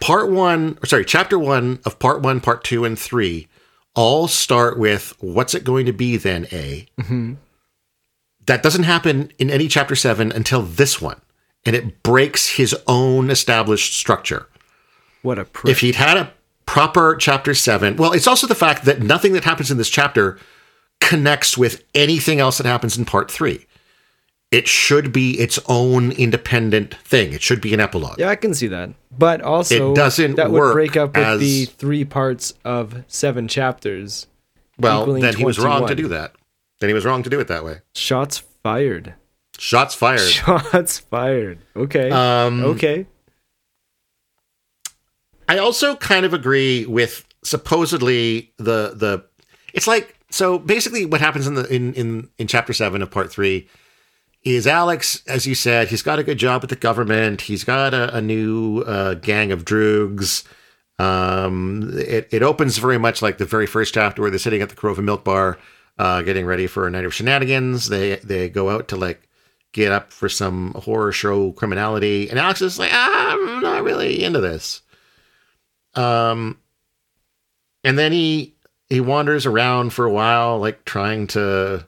[0.00, 3.46] part one, or sorry, chapter one of part one, part two, and three
[3.94, 6.86] all start with what's it going to be then, A?
[7.00, 7.34] Mm-hmm.
[8.46, 11.20] That doesn't happen in any chapter seven until this one.
[11.64, 14.46] And it breaks his own established structure.
[15.22, 15.70] What a prick.
[15.72, 16.32] If he'd had a
[16.64, 20.38] proper chapter seven, well, it's also the fact that nothing that happens in this chapter
[21.00, 23.66] connects with anything else that happens in part three.
[24.52, 27.32] It should be its own independent thing.
[27.32, 28.18] It should be an epilogue.
[28.18, 28.90] yeah, I can see that.
[29.18, 33.48] But also It doesn't that would break up with as- the three parts of seven
[33.48, 34.28] chapters.
[34.78, 36.32] Well, then he was wrong to do that.
[36.80, 37.80] Then he was wrong to do it that way.
[37.94, 39.14] Shots fired.
[39.58, 40.20] Shots fired.
[40.20, 41.58] Shots fired.
[41.74, 42.10] Okay.
[42.10, 43.06] Um, okay.
[45.48, 49.24] I also kind of agree with supposedly the the.
[49.72, 53.30] It's like so basically what happens in the in in in chapter seven of part
[53.30, 53.68] three
[54.46, 57.42] is Alex, as you said, he's got a good job at the government.
[57.42, 60.44] He's got a, a new uh, gang of droogs.
[61.00, 64.68] Um, it, it opens very much like the very first chapter where they're sitting at
[64.68, 65.58] the Korova Milk Bar,
[65.98, 67.88] uh, getting ready for a night of shenanigans.
[67.88, 69.28] They they go out to like
[69.72, 74.22] get up for some horror show criminality, and Alex is like, ah, I'm not really
[74.24, 74.82] into this.
[75.94, 76.58] Um,
[77.84, 78.54] and then he
[78.88, 81.86] he wanders around for a while, like trying to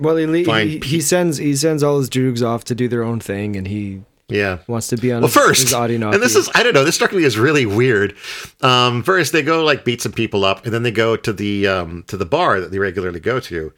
[0.00, 3.20] Well, he, he he sends he sends all his droogs off to do their own
[3.20, 4.58] thing, and he yeah.
[4.66, 6.84] wants to be on Well, his, first, his and this is I don't know.
[6.84, 8.16] This struck me as really weird.
[8.62, 11.66] Um, first, they go like beat some people up, and then they go to the
[11.66, 13.72] um, to the bar that they regularly go to,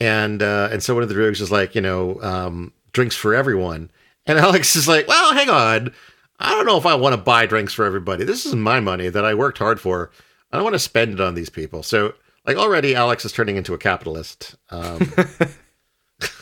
[0.00, 3.34] and uh, and so one of the droogs is like, you know, um, drinks for
[3.34, 3.90] everyone,
[4.26, 5.92] and Alex is like, well, hang on,
[6.38, 8.24] I don't know if I want to buy drinks for everybody.
[8.24, 10.10] This is my money that I worked hard for.
[10.52, 11.82] I don't want to spend it on these people.
[11.82, 12.14] So,
[12.46, 14.54] like already, Alex is turning into a capitalist.
[14.70, 15.12] Um,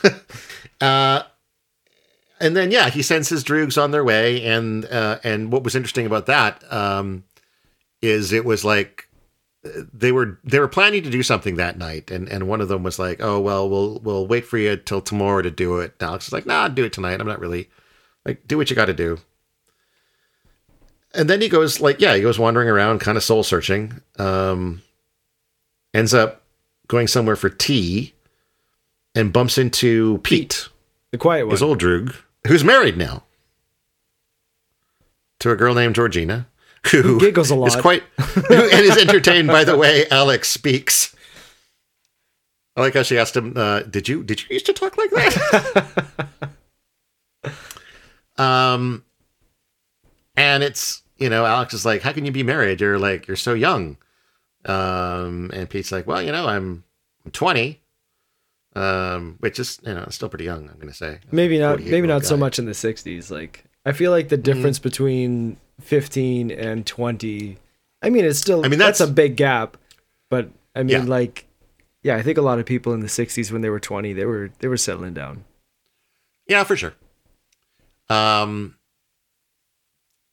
[0.81, 1.23] uh,
[2.41, 5.75] and then yeah, he sends his droogs on their way, and uh, and what was
[5.75, 7.25] interesting about that um,
[8.03, 9.09] is it was like
[9.65, 12.69] uh, they were they were planning to do something that night, and and one of
[12.69, 15.95] them was like, oh well, we'll we'll wait for you till tomorrow to do it.
[15.99, 17.21] And Alex is like, nah, do it tonight.
[17.21, 17.71] I'm not really
[18.25, 19.19] like do what you got to do.
[21.15, 24.03] And then he goes like, yeah, he goes wandering around, kind of soul searching.
[24.19, 24.83] Um,
[25.95, 26.43] ends up
[26.89, 28.13] going somewhere for tea,
[29.15, 30.69] and bumps into Pete
[31.13, 31.53] the quiet one.
[31.53, 32.15] his old droog,
[32.47, 33.25] who's married now
[35.41, 36.47] to a girl named Georgina,
[36.91, 37.83] who, Who giggles a is lot.
[37.83, 41.15] quite and is entertained by the way Alex speaks.
[42.77, 45.11] I like how she asked him, uh, "Did you did you used to talk like
[45.11, 46.29] that?"
[48.43, 49.05] um,
[50.37, 52.81] and it's you know Alex is like, "How can you be married?
[52.81, 53.97] You're like you're so young."
[54.67, 56.85] Um, and Pete's like, "Well, you know, I'm
[57.33, 57.81] 20."
[58.77, 60.69] Um, which is you know still pretty young.
[60.69, 64.11] I'm gonna say maybe not maybe not so much in the 60s like i feel
[64.11, 67.57] like the difference between 15 and 20
[68.03, 69.77] i mean it's still I mean, that's, that's- a big gap
[70.29, 71.05] but i mean Yeah.
[71.05, 71.47] like
[72.03, 74.25] yeah i think a lot of people in the 60s when they were 20 they
[74.27, 75.45] were they were settling down
[76.49, 76.95] Yeah, for sure.
[78.11, 78.77] Um,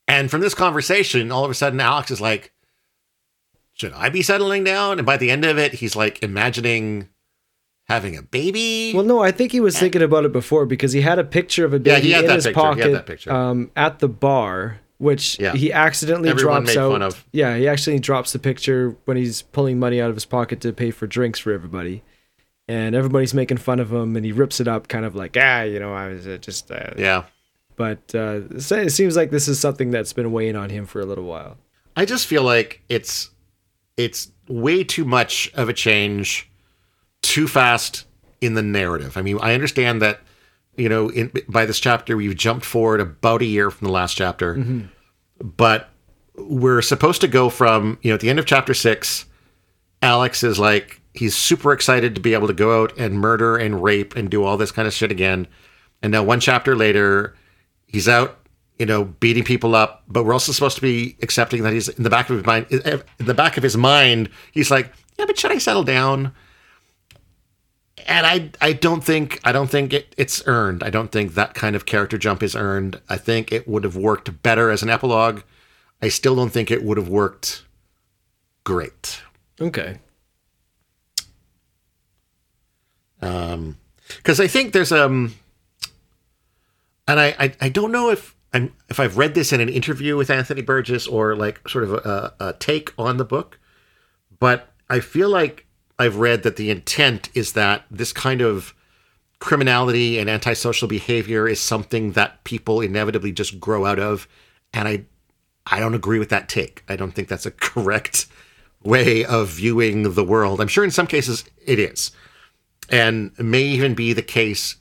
[0.08, 2.52] and from this conversation, all of a sudden, Alex is like,
[3.74, 7.10] "Should I be settling down?" And by the end of it, he's like imagining
[7.88, 8.94] having a baby.
[8.94, 11.66] well no i think he was thinking about it before because he had a picture
[11.66, 12.60] of a Yeah, baby he had in his picture.
[12.62, 13.32] He had pocket that picture.
[13.32, 15.54] um at the bar which Yeah.
[15.54, 20.00] he accidentally Everyone drops out yeah he actually drops the picture when he's pulling money
[20.02, 22.04] out of his pocket to pay for drinks for everybody
[22.70, 25.62] and everybody's making fun of him and he rips it up kind of like ah
[25.64, 27.24] you know i was uh, just uh, yeah,
[27.76, 31.06] but uh, it seems like this is something that's been weighing on him for a
[31.06, 31.58] little while
[31.96, 33.30] I just feel like it's
[33.98, 36.50] it's way too much of a change,
[37.34, 38.06] too fast
[38.42, 39.18] in the narrative.
[39.18, 40.20] I mean, I understand that
[40.78, 44.16] you know in, by this chapter we've jumped forward about a year from the last
[44.16, 44.82] chapter, mm-hmm.
[45.42, 45.90] but
[46.36, 49.26] we're supposed to go from you know at the end of chapter six,
[50.04, 53.82] Alex is like he's super excited to be able to go out and murder and
[53.82, 55.48] rape and do all this kind of shit again,
[56.04, 57.36] and now one chapter later,
[57.88, 58.38] he's out
[58.78, 62.04] you know, beating people up, but we're also supposed to be accepting that he's in
[62.04, 62.66] the back of his mind.
[62.72, 66.34] In the back of his mind, he's like, "Yeah, but should I settle down?"
[68.06, 70.84] And I, I don't think, I don't think it, it's earned.
[70.84, 73.00] I don't think that kind of character jump is earned.
[73.10, 75.42] I think it would have worked better as an epilogue.
[76.02, 77.64] I still don't think it would have worked
[78.64, 79.22] great.
[79.60, 80.00] Okay.
[83.22, 83.78] Um,
[84.08, 85.36] because I think there's um,
[87.08, 90.18] and I, I I don't know if I'm if I've read this in an interview
[90.18, 93.60] with Anthony Burgess or like sort of a, a take on the book,
[94.40, 95.66] but I feel like
[96.04, 98.74] I've read that the intent is that this kind of
[99.40, 104.28] criminality and antisocial behavior is something that people inevitably just grow out of,
[104.74, 105.06] and I
[105.66, 106.84] I don't agree with that take.
[106.90, 108.28] I don't think that's a correct
[108.84, 110.60] way of viewing the world.
[110.60, 112.12] I'm sure in some cases it is
[112.90, 114.76] and may even be the case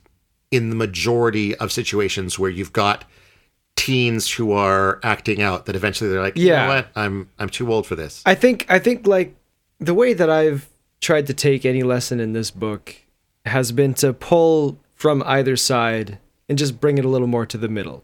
[0.51, 3.05] in the majority of situations where you've got
[3.77, 6.63] teens who are acting out that eventually they're like, you Yeah.
[6.63, 8.23] know what, I'm I'm too old for this.
[8.27, 9.35] I think I think like
[9.79, 10.69] the way that I've
[11.03, 12.97] tried to take any lesson in this book
[13.45, 17.59] has been to pull from either side and just bring it a little more to
[17.59, 18.03] the middle.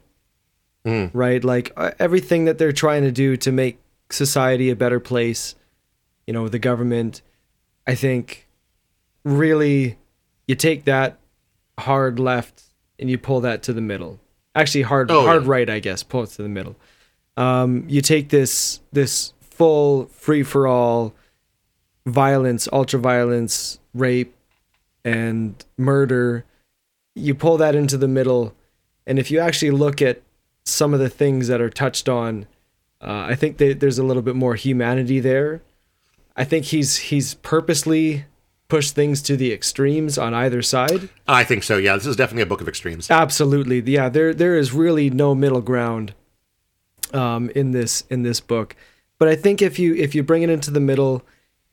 [0.85, 1.11] Mm.
[1.15, 1.43] Right?
[1.43, 3.79] Like uh, everything that they're trying to do to make
[4.11, 5.55] society a better place,
[6.27, 7.23] you know, the government,
[7.87, 8.47] I think
[9.25, 9.99] really
[10.47, 11.19] you take that
[11.79, 12.65] hard left
[12.99, 14.19] and you pull that to the middle.
[14.55, 15.51] Actually hard Oh, hard yeah.
[15.51, 16.75] right, I guess, pull it to the middle.
[17.37, 21.15] Um, you take this this full free for all
[22.09, 24.35] violence, ultra violence, rape,
[25.05, 26.45] and murder.
[27.15, 28.55] You pull that into the middle,
[29.07, 30.23] and if you actually look at
[30.65, 32.47] some of the things that are touched on,
[33.01, 35.63] uh, I think that there's a little bit more humanity there.
[36.37, 38.25] I think he's he's purposely
[38.69, 41.09] pushed things to the extremes on either side.
[41.27, 41.79] I think so.
[41.79, 43.11] Yeah, this is definitely a book of extremes.
[43.11, 44.09] Absolutely, yeah.
[44.09, 46.15] There there is really no middle ground
[47.13, 48.77] um, in this in this book,
[49.19, 51.23] but I think if you if you bring it into the middle,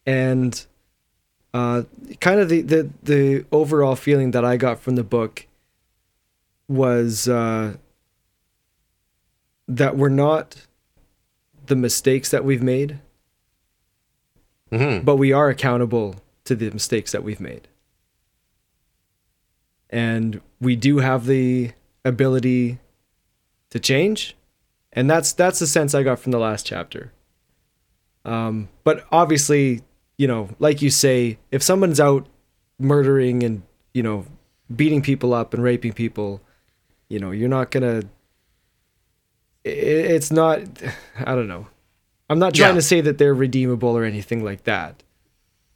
[0.05, 0.65] and
[1.53, 1.83] uh,
[2.19, 5.47] kind of the, the the overall feeling that I got from the book
[6.67, 7.75] was uh,
[9.67, 10.65] that we're not
[11.67, 12.99] the mistakes that we've made,
[14.71, 17.67] hmm but we are accountable to the mistakes that we've made.
[19.89, 21.71] And we do have the
[22.03, 22.79] ability
[23.69, 24.35] to change.
[24.93, 27.11] And that's that's the sense I got from the last chapter.
[28.23, 29.81] Um, but obviously,
[30.17, 32.27] you know, like you say, if someone's out
[32.79, 33.63] murdering and,
[33.93, 34.25] you know,
[34.75, 36.41] beating people up and raping people,
[37.09, 38.03] you know, you're not gonna
[39.63, 40.59] it's not
[41.19, 41.67] I don't know.
[42.29, 42.75] I'm not trying Yeah.
[42.75, 45.03] to say that they're redeemable or anything like that.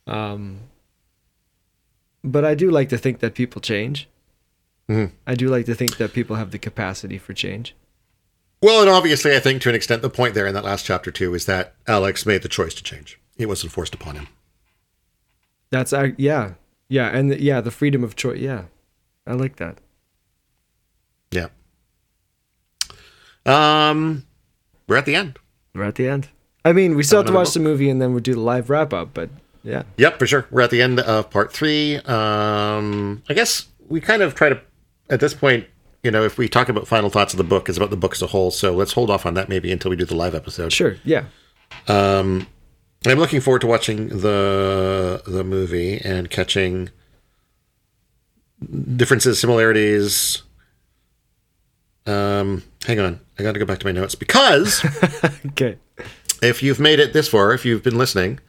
[0.08, 0.62] Um,
[2.24, 4.08] but I do like to think that people change.
[4.90, 5.12] Mhm.
[5.28, 7.76] I do like to think that people have the capacity for change.
[8.62, 11.12] Well, and obviously, I think to an extent, the point there in that last chapter
[11.12, 13.20] too is that Alex made the choice to change.
[13.40, 14.28] It wasn't forced upon him.
[15.72, 16.54] That's uh, yeah,
[16.90, 18.40] yeah, and the, yeah, the freedom of choice.
[18.40, 18.66] Yeah,
[19.26, 19.80] I like that.
[21.32, 21.48] Yeah.
[23.46, 24.26] Um,
[24.88, 25.40] we're at the end.
[25.74, 26.30] We're at the end.
[26.66, 28.70] I mean, we still have to watch the movie and then we'll do the live
[28.70, 29.14] wrap up.
[29.14, 29.30] But
[29.64, 30.46] yeah, Yep, for sure.
[30.52, 31.96] We're at the end of part three.
[31.98, 34.60] Um, I guess we kind of try to,
[35.10, 35.66] at this point,
[36.04, 38.14] you know, if we talk about final thoughts of the book, it's about the book
[38.14, 38.52] as a whole.
[38.52, 40.74] So let's hold off on that maybe until we do the live episode.
[40.74, 41.26] sure, yeah,
[41.88, 42.48] Um,
[43.06, 46.90] I'm looking forward to watching the the movie and catching
[48.96, 50.44] differences, similarities.
[52.06, 54.84] Um, hang on, I got to go back to my notes because
[55.48, 55.78] okay,
[56.42, 58.40] if you've made it this far, if you've been listening,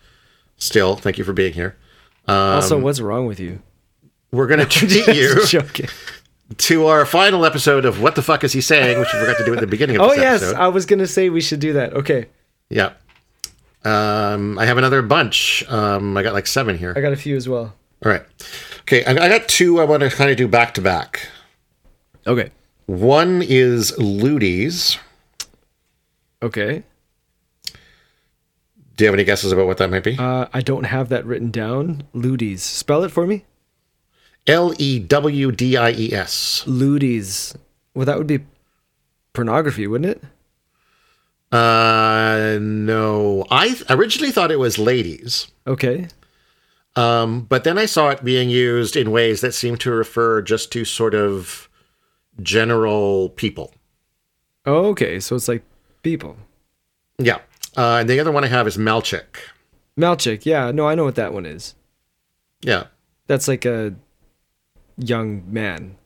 [0.56, 1.76] still, thank you for being here.
[2.26, 3.60] Um, also, what's wrong with you?
[4.32, 5.44] we're going to treat you
[6.56, 9.44] to our final episode of What the Fuck Is He Saying, which we forgot to
[9.44, 10.20] do at the beginning of the episode.
[10.20, 10.58] Oh yes, episode.
[10.60, 11.92] I was gonna say we should do that.
[11.94, 12.26] Okay,
[12.68, 12.92] Yeah.
[13.84, 15.64] Um, I have another bunch.
[15.68, 16.92] Um, I got like seven here.
[16.96, 17.74] I got a few as well.
[18.04, 18.22] All right.
[18.82, 21.28] Okay, I, I got two I want to kind of do back to back.
[22.26, 22.50] Okay,
[22.86, 24.98] One is Lewdies.
[26.42, 26.82] okay.
[28.96, 30.18] Do you have any guesses about what that might be?
[30.18, 32.02] Uh, I don't have that written down.
[32.14, 33.46] Lewdies, spell it for me.
[34.46, 36.64] L E W D I E S.
[36.66, 37.56] Lewdies.
[37.94, 38.40] Well, that would be
[39.32, 40.22] pornography, wouldn't it?
[41.52, 43.44] Uh, no.
[43.50, 46.06] I th- originally thought it was ladies, Okay.
[46.96, 50.70] um, but then I saw it being used in ways that seemed to refer just
[50.72, 51.68] to sort of
[52.40, 53.74] general people.
[54.64, 55.18] Oh, okay.
[55.20, 55.62] So it's like
[56.02, 56.36] people.
[57.18, 57.38] Yeah.
[57.76, 59.36] Uh, and the other one I have is Malchik.
[59.98, 60.44] Malchik.
[60.46, 60.70] Yeah.
[60.70, 61.74] No, I know what that one is.
[62.62, 62.84] Yeah.
[63.26, 63.94] That's like a
[64.96, 65.96] young man.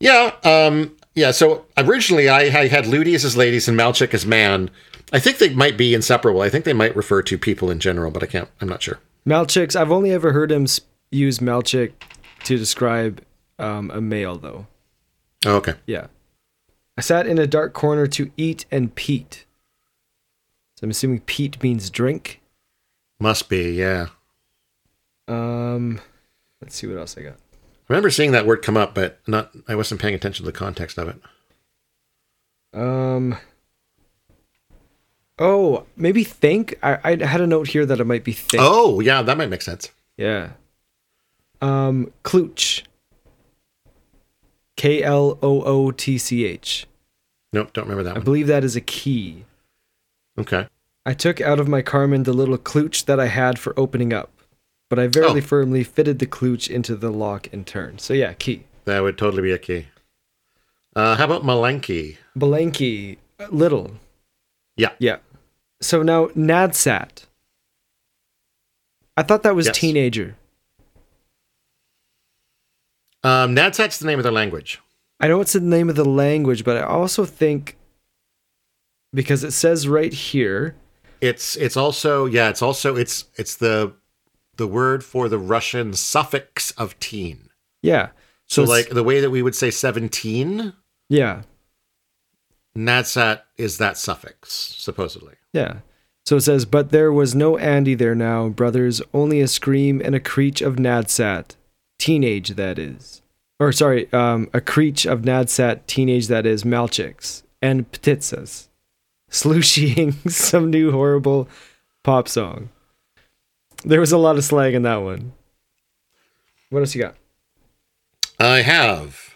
[0.00, 1.30] Yeah, um, yeah.
[1.30, 4.70] So originally, I, I had Lewdies as ladies and Malchik as man.
[5.12, 6.40] I think they might be inseparable.
[6.40, 8.48] I think they might refer to people in general, but I can't.
[8.60, 8.98] I'm not sure.
[9.26, 9.76] Malchiks.
[9.76, 10.66] I've only ever heard him
[11.10, 11.92] use Malchik
[12.44, 13.22] to describe
[13.58, 14.66] um, a male, though.
[15.44, 15.74] Oh, okay.
[15.86, 16.06] Yeah.
[16.96, 19.44] I sat in a dark corner to eat and peet.
[20.76, 22.40] So I'm assuming peet means drink.
[23.20, 24.08] Must be, yeah.
[25.28, 26.00] Um,
[26.60, 27.36] let's see what else I got.
[27.92, 29.50] I remember seeing that word come up, but not.
[29.68, 31.16] I wasn't paying attention to the context of it.
[32.72, 33.36] Um.
[35.38, 36.78] Oh, maybe think.
[36.82, 38.62] I I had a note here that it might be think.
[38.64, 39.90] Oh, yeah, that might make sense.
[40.16, 40.52] Yeah.
[41.60, 42.82] Um, klootch.
[44.76, 46.86] K L O O T C H.
[47.52, 48.24] Nope, don't remember that I one.
[48.24, 49.44] believe that is a key.
[50.38, 50.66] Okay.
[51.04, 54.30] I took out of my carman the little klootch that I had for opening up,
[54.92, 55.40] but I very Oh.
[55.40, 57.98] firmly fitted the klootch into the lock and turn.
[57.98, 58.64] So yeah, key.
[58.84, 59.86] That would totally be a key.
[60.94, 62.18] Uh, how about Malenky?
[62.38, 63.92] Belenki, uh, little.
[64.76, 64.90] Yeah.
[64.98, 65.20] Yeah.
[65.80, 67.24] So now Nadsat.
[69.16, 69.78] I thought that was Yes.
[69.78, 70.36] teenager.
[73.24, 74.78] Um, Nadsat's the name of their language.
[75.20, 77.78] I know it's the name of the language, but I also think
[79.14, 80.74] because it says right here.
[81.22, 83.94] It's it's also yeah it's also it's it's the
[84.56, 87.48] the word for the Russian suffix of teen.
[87.82, 88.10] Yeah.
[88.46, 90.72] So it's- like the way that we would say seventeen,
[91.08, 91.42] yeah.
[92.76, 95.34] Nadsat is that suffix supposedly.
[95.52, 95.78] Yeah.
[96.24, 100.14] So it says, but there was no Andy there now, brothers, only a scream and
[100.14, 101.56] a creech of Nadsat.
[101.98, 103.22] Teenage, that is.
[103.58, 108.68] Or sorry, um, a creech of Nadsat, teenage, that is, Malchicks, and Ptitsas.
[109.30, 111.48] Slooshying some new horrible
[112.04, 112.70] pop song.
[113.84, 115.32] There was a lot of slang in that one.
[116.70, 117.16] What else you got?
[118.38, 119.34] I have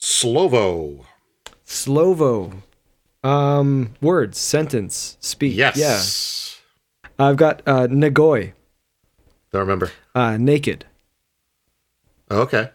[0.00, 1.04] Slovo.
[1.66, 2.62] Slovo.
[3.22, 5.54] Um, words, sentence, speak.
[5.56, 5.76] Yes.
[5.76, 7.26] Yeah.
[7.26, 8.52] I've got uh, Nagoy,
[9.52, 9.90] Don't remember.
[10.14, 10.86] uh, naked.
[12.30, 12.70] Okay.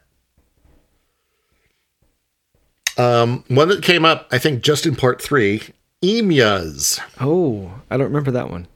[2.97, 5.61] Um, one that came up, I think, just in part three.
[6.03, 8.67] Emias Oh, I don't remember that one.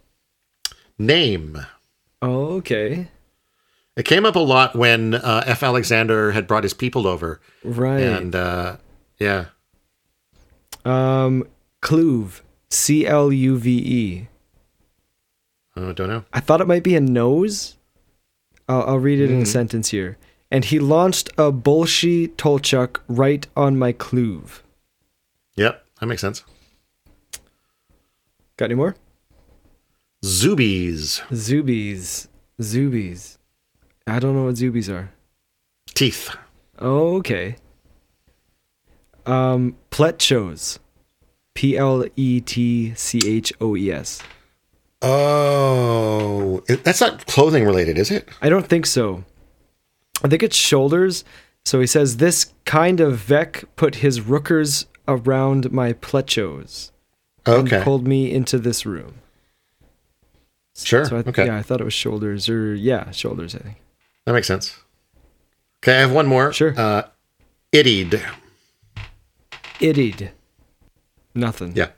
[0.98, 1.66] name.
[2.22, 3.08] Oh, okay.
[3.96, 5.64] It came up a lot when uh, F.
[5.64, 8.00] Alexander had brought his people over, Right.
[8.00, 8.78] and uh,
[9.20, 9.46] yeah,
[10.86, 11.44] um,
[11.82, 12.42] Cluve.
[12.72, 14.28] C L U V E.
[15.76, 16.24] I don't know.
[16.32, 17.78] I thought it might be a nose.
[18.68, 20.18] I'll, I'll read it in a sentence here.
[20.52, 24.62] And he launched a Bolshy Tolchock right on my Cluve.
[25.56, 26.44] Yep, that makes sense.
[28.58, 28.96] Got any more?
[30.24, 32.28] Zoobies Zoobies.
[32.62, 33.38] Zoobies.
[34.06, 35.12] I don't know what Zoobies are.
[35.94, 36.36] teeth.
[36.82, 37.56] Okay.
[39.26, 40.80] Um, Pletchos.
[41.54, 44.22] P L E T C H O E S.
[45.02, 48.28] Oh, that's not clothing related, is it?
[48.42, 49.24] I don't think so.
[50.24, 51.24] I think it's shoulders.
[51.66, 56.92] So he says, This kind of Veck put his rookers around my plechos
[57.48, 59.16] Okay, and pulled me into this room.
[60.84, 61.06] Sure.
[61.06, 63.78] So I, okay, yeah, I thought it was shoulders or yeah, shoulders, I think.
[64.26, 64.78] that makes sense.
[65.84, 66.52] Okay, I have one more.
[66.54, 66.74] Sure.
[66.78, 67.04] Uh,
[67.72, 68.22] ittied.
[69.80, 70.32] Ittied.
[71.36, 71.74] Nothing.
[71.76, 71.90] Yeah.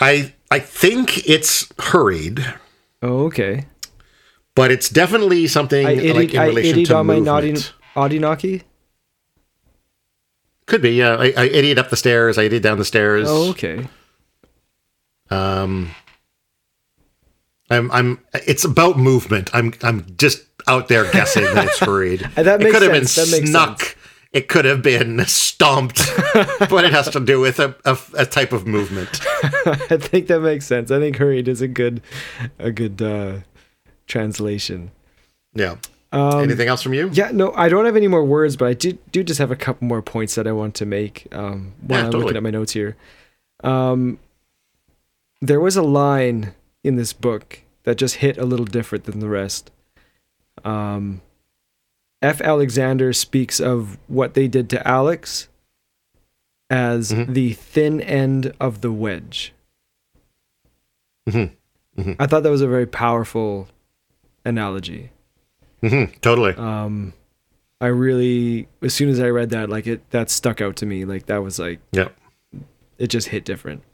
[0.00, 2.44] I I think it's hurried,
[3.02, 3.66] Oh, okay.
[4.54, 7.74] but it's definitely something I like ittied, in I relation to on my movement.
[7.96, 8.62] naughty Audinaki.
[10.66, 11.16] Could be, yeah.
[11.16, 12.38] I, I ittied up the stairs.
[12.38, 13.26] I ittied down the stairs.
[13.28, 13.88] Oh, okay.
[15.30, 15.90] Um,
[17.70, 18.20] I'm, I'm.
[18.46, 19.50] It's about movement.
[19.54, 22.22] I'm, I'm just out there guessing that it's hurried.
[22.36, 23.30] And that it could have been sense.
[23.30, 23.80] That snuck.
[23.82, 23.94] sense.
[24.30, 26.02] It could have been stomped,
[26.34, 29.08] but it has to do with a, a, a type of movement.
[29.44, 30.90] I think that makes sense.
[30.90, 32.02] I think hurried is a good,
[32.58, 33.38] a good uh,
[34.06, 34.90] translation.
[35.54, 35.76] Yeah.
[36.12, 37.08] Um, Anything else from you?
[37.12, 39.56] Yeah, no, I don't have any more words, but I do do just have a
[39.56, 42.24] couple more points that I want to make um, while Yeah, I'm totally.
[42.24, 42.96] looking at my notes here.
[43.64, 44.18] Um,
[45.40, 46.54] there was a line
[46.88, 49.70] in this book that just hit a little different than the rest.
[50.64, 51.20] Um,
[52.20, 52.40] F.
[52.40, 55.48] Alexander speaks of what they did to Alex
[56.68, 57.32] as Mhm.
[57.34, 59.52] the thin end of the wedge.
[61.28, 61.52] Mhm.
[61.96, 62.16] Mhm.
[62.18, 63.68] I thought that was a very powerful
[64.44, 65.10] analogy.
[65.80, 66.54] hmm totally.
[66.54, 67.12] um
[67.80, 71.04] i really as soon as i read that like it that stuck out to me
[71.04, 72.08] like that was like yeah.
[72.98, 73.84] it just hit different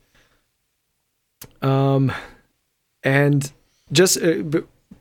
[1.61, 2.11] um
[3.05, 3.53] and
[3.93, 4.43] just uh,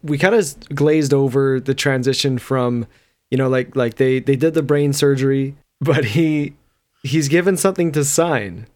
[0.03, 2.85] we kind of glazed over the transition from
[3.31, 6.53] you know like like they they did the brain surgery but he
[7.01, 8.67] he's given something to sign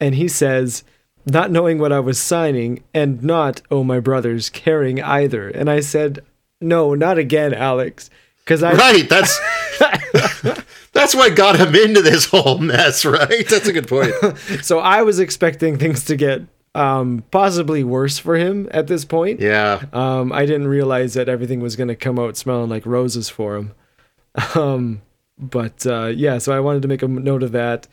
[0.00, 0.84] and he says
[1.26, 5.80] not knowing what i was signing and not oh my brothers caring either and i
[5.80, 6.24] said
[6.60, 8.08] no not again alex
[8.44, 9.08] because i Right.
[9.08, 9.38] That's
[10.92, 13.46] That's what got him into this whole mess, right?
[13.48, 14.14] That's a good point.
[14.62, 16.42] So I was expecting things to get
[16.76, 19.40] um, possibly worse for him at this point.
[19.40, 19.82] Yeah.
[19.92, 23.56] Um, I didn't realize that everything was going to come out smelling like roses for
[23.56, 23.72] him.
[24.54, 25.00] Um,
[25.38, 27.88] but uh, yeah, so I wanted to make a note of that.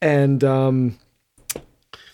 [0.00, 0.98] And um,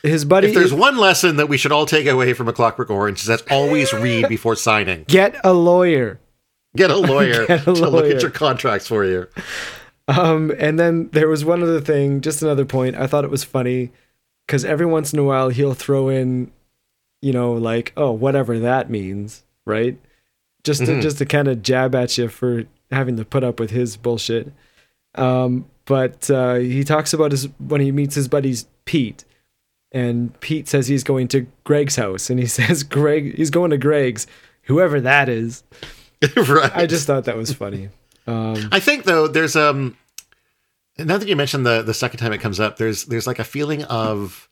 [0.02, 2.88] his buddy If there's one lesson that we should all take away from A Clockwork
[2.88, 5.04] Orange, is that's always read before signing.
[5.08, 6.20] get a lawyer.
[6.74, 9.28] Get a lawyer Get a to look at your contracts for you.
[10.08, 12.96] Um, and then there was one other thing, just another point.
[12.96, 13.92] I thought it was funny
[14.50, 16.50] because every once in a while he'll throw in,
[17.22, 19.96] you know, like, oh, whatever that means, right?
[20.64, 23.70] Just to, just to kind of jab at you for having to put up with
[23.70, 24.52] his bullshit.
[25.14, 29.24] Um, but uh, he talks about his when he meets his buddies Pete,
[29.92, 33.78] and Pete says he's going to Greg's house, and he says Greg he's going to
[33.78, 34.26] Greg's,
[34.62, 35.62] whoever that is.
[36.36, 36.74] right.
[36.74, 37.88] I just thought that was funny.
[38.26, 39.96] Um, I think though there's um
[41.04, 43.44] now that you mentioned the the second time it comes up, there's there's like a
[43.44, 44.48] feeling of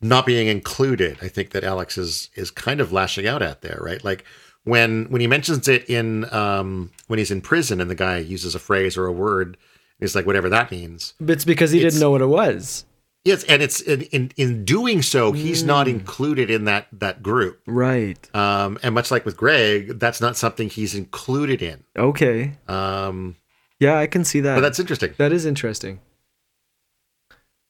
[0.00, 1.18] not being included.
[1.22, 4.02] I think that Alex is is kind of lashing out at there, right?
[4.02, 4.24] Like
[4.64, 8.54] when when he mentions it in um when he's in prison and the guy uses
[8.54, 9.56] a phrase or a word,
[10.00, 11.14] he's like whatever that means.
[11.20, 12.84] it's because he It's- didn't know what it was.
[13.24, 17.60] Yes, and it's in in, in doing so, he's not included in that that group.
[17.68, 18.18] Right.
[18.34, 21.84] Um, and much like with Greg, that's not something he's included in.
[21.96, 22.54] Okay.
[22.66, 23.36] Um,
[23.82, 24.54] Yeah, I can see that.
[24.54, 25.12] but that's interesting.
[25.18, 25.98] that is interesting.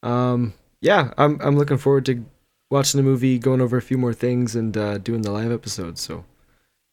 [0.03, 2.25] Um, yeah, I'm I'm looking forward to
[2.71, 6.01] watching the movie, going over a few more things, and uh, doing the live episodes.
[6.03, 6.25] So,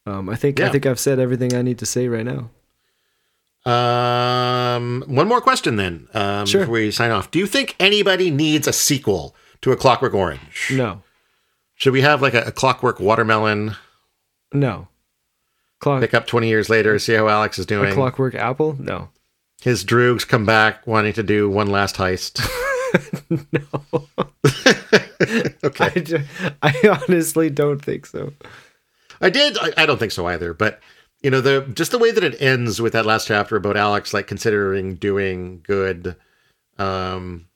[0.05, 2.49] um, I think I think I've said everything I need to say right now.
[3.69, 6.07] Um, one more question then.
[6.13, 6.61] Um, Sure.
[6.61, 10.71] Before we sign off, do you think anybody needs a sequel to A Clockwork Orange?
[10.71, 11.01] No,
[11.75, 13.75] Should we have like a, a Clockwork Watermelon
[14.53, 14.87] no.
[15.79, 17.91] Clock, pick up twenty years later, see how Alex is doing.
[17.91, 18.75] a clockwork apple?
[18.79, 19.09] No.
[19.61, 22.45] His droogs come back wanting to do one last heist.
[23.31, 24.07] No.
[25.63, 26.25] okay,
[26.63, 28.33] I, I honestly don't think so.
[29.21, 29.57] I did.
[29.59, 30.53] I, I don't think so either.
[30.53, 30.79] But
[31.21, 34.13] you know, the just the way that it ends with that last chapter about Alex
[34.13, 36.15] like considering doing good,
[36.77, 37.47] um,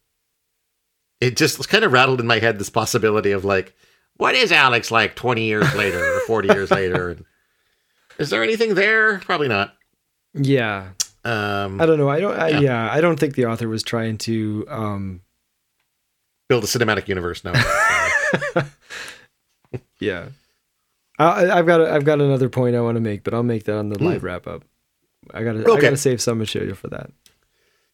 [1.22, 3.74] it just kind of rattled in my head this possibility of like,
[4.18, 7.10] what is Alex like twenty years later or forty years later?
[7.18, 7.26] And
[8.18, 9.20] is there anything there?
[9.20, 9.76] Probably not.
[10.34, 10.90] Yeah,
[11.24, 12.10] Um, I don't know.
[12.10, 12.38] I don't.
[12.40, 12.60] I, Yeah.
[12.60, 12.92] yeah.
[12.92, 14.66] I don't think the author was trying to.
[14.68, 15.22] Um,
[16.50, 17.44] build a cinematic universe.
[17.44, 17.54] No.
[20.00, 20.28] Yeah,
[21.18, 23.64] I, I've got a, I've got another point I want to make, but I'll make
[23.66, 24.06] that on the Hmm.
[24.06, 24.64] live wrap up.
[25.34, 25.82] I gotta I Okay.
[25.82, 27.10] gotta save some material for that.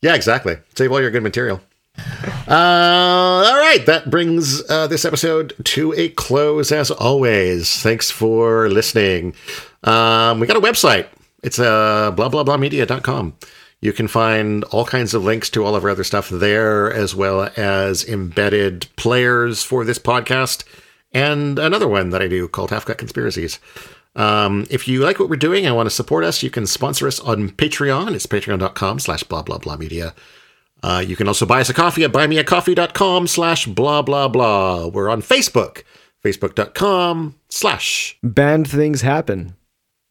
[0.02, 0.58] Yeah, exactly.
[0.76, 1.62] Save all your good material.
[2.48, 7.80] Uh, all right, that brings uh, this episode to a close as always.
[7.84, 9.36] Thanks for listening.
[9.84, 11.08] Um, we got a website.
[11.44, 13.36] It's uh, blah blah blah media.com.
[13.82, 17.16] You can find all kinds of links to all of our other stuff there, as
[17.16, 20.66] well as embedded players for this podcast
[21.14, 23.60] and another one that I do called Half Cut Conspiracies.
[24.16, 27.08] Um, if you like what we're doing and want to support us, you can sponsor
[27.08, 28.16] us on Patreon.
[28.16, 30.14] It's patreon.com slash blah blah blah media.
[30.82, 34.88] Uh, you can also buy us a coffee at buymeacoffee.com slash blah blah blah.
[34.88, 35.84] We're on Facebook,
[36.24, 39.56] facebook.com slash Banned things happen.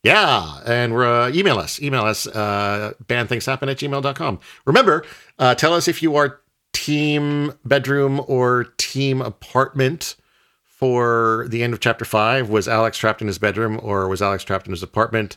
[0.08, 1.80] Yeah, and we're, uh, email us.
[1.80, 4.40] Email us, uh, bandthingshappen at gmail.com.
[4.64, 5.04] Remember,
[5.38, 6.40] uh, tell us if you are
[6.72, 10.16] team bedroom or team apartment
[10.64, 12.48] for the end of chapter five.
[12.48, 15.36] Was Alex trapped in his bedroom or was Alex trapped in his apartment?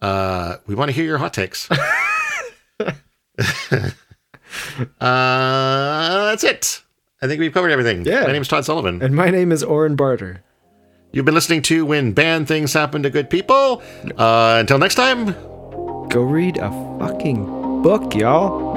[0.00, 1.68] Uh, we want to hear your hot takes.
[2.80, 2.90] uh,
[5.00, 6.82] that's it.
[7.20, 8.04] I think we've covered everything.
[8.04, 8.22] Yeah.
[8.22, 9.02] My name is Todd Sullivan.
[9.02, 10.42] And my name is Oren Barter.
[11.10, 13.82] You've been listening to When Bad Things Happen to Good People.
[14.18, 15.32] Uh, until next time.
[16.08, 18.67] Go read a fucking book, y'all.